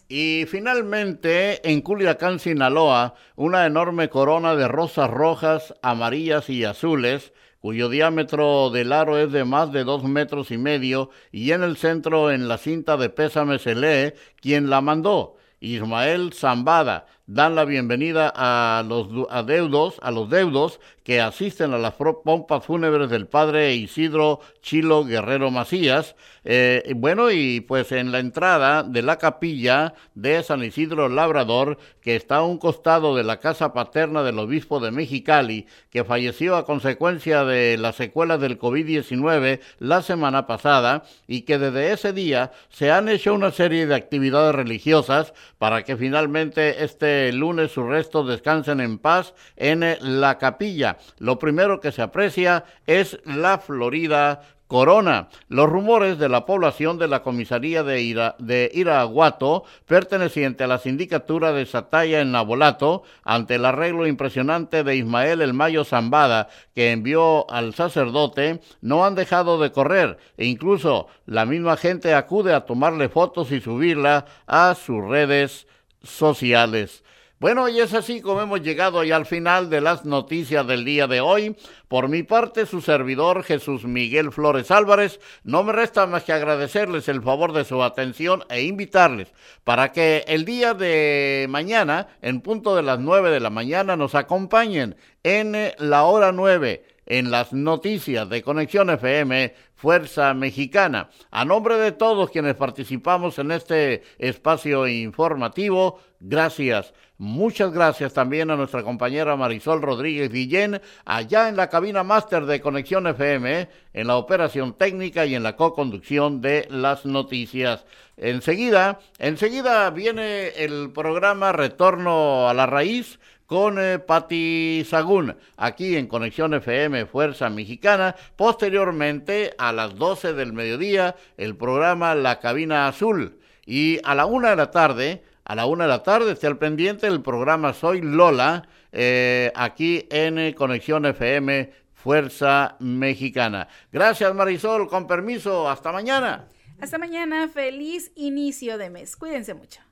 Y 0.07 0.45
finalmente, 0.47 1.69
en 1.69 1.81
Culiacán, 1.81 2.39
Sinaloa, 2.39 3.15
una 3.35 3.65
enorme 3.65 4.07
corona 4.07 4.55
de 4.55 4.69
rosas 4.69 5.09
rojas, 5.09 5.73
amarillas 5.81 6.49
y 6.49 6.63
azules, 6.63 7.33
cuyo 7.59 7.89
diámetro 7.89 8.69
del 8.69 8.93
aro 8.93 9.17
es 9.17 9.31
de 9.33 9.43
más 9.43 9.73
de 9.73 9.83
dos 9.83 10.03
metros 10.05 10.51
y 10.51 10.57
medio, 10.57 11.09
y 11.31 11.51
en 11.51 11.63
el 11.63 11.75
centro, 11.75 12.31
en 12.31 12.47
la 12.47 12.57
cinta 12.57 12.95
de 12.95 13.09
pésame 13.09 13.59
se 13.59 13.75
lee, 13.75 14.13
quien 14.39 14.69
la 14.69 14.79
mandó, 14.79 15.35
Ismael 15.59 16.31
Zambada, 16.33 17.07
dan 17.25 17.55
la 17.55 17.65
bienvenida 17.65 18.31
a 18.33 18.81
los 18.87 19.09
deudos, 19.45 19.99
a 20.01 20.11
los 20.11 20.29
deudos 20.29 20.79
que 21.07 21.21
asisten 21.21 21.73
a 21.73 21.77
las 21.77 21.93
pompas 21.93 22.65
fúnebres 22.65 23.09
del 23.09 23.27
padre 23.27 23.73
Isidro 23.73 24.41
Chilo 24.61 25.05
Guerrero 25.05 25.49
Macías. 25.51 26.17
Eh, 26.43 26.91
bueno, 26.97 27.31
y 27.31 27.61
pues 27.61 27.93
en 27.93 28.11
la 28.11 28.19
entrada 28.19 28.83
de 28.83 29.01
la 29.03 29.17
capilla 29.17 29.93
de 30.15 30.43
San 30.43 30.65
Isidro 30.65 31.07
Labrador, 31.07 31.77
que 32.01 32.17
está 32.17 32.37
a 32.37 32.43
un 32.43 32.57
costado 32.57 33.15
de 33.15 33.23
la 33.23 33.39
casa 33.39 33.71
paterna 33.71 34.21
del 34.21 34.37
obispo 34.37 34.81
de 34.81 34.91
Mexicali, 34.91 35.65
que 35.91 36.03
falleció 36.03 36.57
a 36.57 36.65
consecuencia 36.65 37.45
de 37.45 37.77
las 37.77 37.95
secuelas 37.95 38.41
del 38.41 38.59
COVID-19 38.59 39.61
la 39.79 40.01
semana 40.01 40.45
pasada 40.45 41.03
y 41.25 41.43
que 41.43 41.57
desde 41.57 41.93
ese 41.93 42.11
día 42.11 42.51
se 42.67 42.91
han 42.91 43.07
hecho 43.07 43.33
una 43.33 43.51
serie 43.51 43.87
de 43.87 43.95
actividades 43.95 44.53
religiosas 44.53 45.33
para 45.57 45.83
que 45.83 45.95
finalmente 45.95 46.83
este 46.83 47.31
lunes 47.31 47.71
sus 47.71 47.85
restos 47.85 48.27
descansen 48.27 48.81
en 48.81 48.97
paz 48.97 49.33
en 49.55 49.85
la 50.01 50.37
capilla. 50.37 50.96
Lo 51.17 51.39
primero 51.39 51.79
que 51.79 51.91
se 51.91 52.01
aprecia 52.01 52.65
es 52.85 53.19
la 53.25 53.57
Florida 53.59 54.41
Corona. 54.67 55.29
Los 55.47 55.69
rumores 55.69 56.19
de 56.19 56.27
la 56.27 56.45
población 56.45 56.97
de 56.97 57.07
la 57.07 57.23
comisaría 57.23 57.83
de, 57.83 58.01
Ira, 58.01 58.35
Iraguato, 58.73 59.63
perteneciente 59.85 60.65
a 60.65 60.67
la 60.67 60.77
sindicatura 60.77 61.53
de 61.53 61.65
Sataya 61.65 62.19
en 62.19 62.33
Nabolato, 62.33 63.03
ante 63.23 63.55
el 63.55 63.65
arreglo 63.65 64.05
impresionante 64.07 64.83
de 64.83 64.97
Ismael 64.97 65.41
El 65.41 65.53
Mayo 65.53 65.85
Zambada, 65.85 66.49
que 66.75 66.91
envió 66.91 67.49
al 67.49 67.73
sacerdote, 67.73 68.59
no 68.81 69.05
han 69.05 69.15
dejado 69.15 69.57
de 69.59 69.71
correr 69.71 70.17
e 70.37 70.45
incluso 70.45 71.07
la 71.25 71.45
misma 71.45 71.77
gente 71.77 72.13
acude 72.13 72.53
a 72.53 72.65
tomarle 72.65 73.07
fotos 73.07 73.51
y 73.51 73.61
subirla 73.61 74.25
a 74.47 74.75
sus 74.75 75.01
redes 75.01 75.67
sociales. 76.03 77.03
Bueno, 77.39 77.69
y 77.69 77.79
es 77.79 77.93
así 77.93 78.19
como 78.19 78.41
hemos 78.41 78.63
llegado 78.63 79.03
ya 79.03 79.15
al 79.15 79.27
final 79.27 79.69
de 79.69 79.79
las 79.79 80.05
noticias 80.05 80.65
del 80.65 80.83
día 80.83 81.05
de 81.05 81.21
hoy. 81.21 81.55
Por 81.87 82.09
mi 82.09 82.23
parte, 82.23 82.65
su 82.65 82.81
servidor 82.81 83.43
Jesús 83.43 83.85
Miguel 83.85 84.31
Flores 84.31 84.71
Álvarez, 84.71 85.19
no 85.43 85.61
me 85.63 85.71
resta 85.71 86.07
más 86.07 86.23
que 86.23 86.33
agradecerles 86.33 87.07
el 87.09 87.21
favor 87.21 87.53
de 87.53 87.63
su 87.63 87.83
atención 87.83 88.43
e 88.49 88.63
invitarles 88.63 89.31
para 89.63 89.91
que 89.91 90.25
el 90.27 90.45
día 90.45 90.73
de 90.73 91.45
mañana, 91.47 92.07
en 92.23 92.41
punto 92.41 92.75
de 92.75 92.81
las 92.81 92.99
nueve 92.99 93.29
de 93.29 93.39
la 93.39 93.51
mañana, 93.51 93.95
nos 93.95 94.15
acompañen 94.15 94.95
en 95.21 95.55
la 95.77 96.05
hora 96.05 96.31
nueve 96.31 96.85
en 97.07 97.31
las 97.31 97.53
noticias 97.53 98.27
de 98.29 98.43
Conexión 98.43 98.89
FM 98.89 99.53
Fuerza 99.75 100.33
Mexicana. 100.33 101.09
A 101.31 101.45
nombre 101.45 101.77
de 101.77 101.91
todos 101.91 102.29
quienes 102.29 102.55
participamos 102.55 103.39
en 103.39 103.51
este 103.51 104.03
espacio 104.17 104.87
informativo, 104.87 105.99
gracias. 106.19 106.93
Muchas 107.19 107.71
gracias 107.71 108.13
también 108.13 108.51
a 108.51 108.55
nuestra 108.55 108.83
compañera 108.83 109.35
Marisol 109.35 109.81
Rodríguez 109.81 110.31
Guillén, 110.31 110.79
allá 111.03 111.49
en 111.49 111.55
la 111.55 111.67
cabina 111.67 112.03
máster 112.03 112.45
de 112.45 112.61
Conexión 112.61 113.07
FM, 113.07 113.67
en 113.93 114.07
la 114.07 114.17
operación 114.17 114.73
técnica 114.77 115.25
y 115.25 115.33
en 115.33 115.41
la 115.41 115.55
co-conducción 115.55 116.41
de 116.41 116.67
las 116.69 117.05
noticias. 117.05 117.85
Enseguida, 118.17 118.99
enseguida 119.17 119.89
viene 119.89 120.49
el 120.49 120.91
programa 120.91 121.53
Retorno 121.53 122.47
a 122.47 122.53
la 122.53 122.67
Raíz 122.67 123.19
con 123.47 123.79
eh, 123.79 123.97
Patti 123.97 124.85
Sagún, 124.85 125.35
aquí 125.55 125.95
en 125.95 126.07
Conexión 126.07 126.53
FM 126.53 127.07
Fuerza 127.07 127.49
Mexicana. 127.49 128.15
Posteriormente, 128.35 129.55
a 129.57 129.71
las 129.71 129.95
12 129.95 130.33
del 130.33 130.53
mediodía, 130.53 131.15
el 131.37 131.55
programa 131.55 132.13
La 132.13 132.39
Cabina 132.39 132.87
Azul. 132.87 133.39
Y 133.65 133.99
a 134.03 134.15
la 134.15 134.25
una 134.25 134.51
de 134.51 134.55
la 134.57 134.71
tarde, 134.71 135.23
a 135.47 135.55
la 135.55 135.65
una 135.65 135.85
de 135.85 135.89
la 135.89 136.03
tarde, 136.03 136.33
esté 136.33 136.45
al 136.45 136.57
pendiente 136.57 137.07
el 137.07 137.21
programa 137.21 137.71
Soy 137.73 138.01
Lola, 138.01 138.67
eh, 138.91 139.49
aquí 139.55 140.05
en 140.11 140.51
Conexión 140.53 141.05
FM 141.05 141.71
Fuerza 141.93 142.75
Mexicana. 142.79 143.69
Gracias 143.89 144.35
Marisol, 144.35 144.89
con 144.89 145.07
permiso, 145.07 145.69
hasta 145.69 145.93
mañana. 145.93 146.49
Hasta 146.81 146.97
mañana, 146.97 147.47
feliz 147.47 148.11
inicio 148.15 148.77
de 148.77 148.89
mes. 148.89 149.15
Cuídense 149.15 149.53
mucho. 149.53 149.86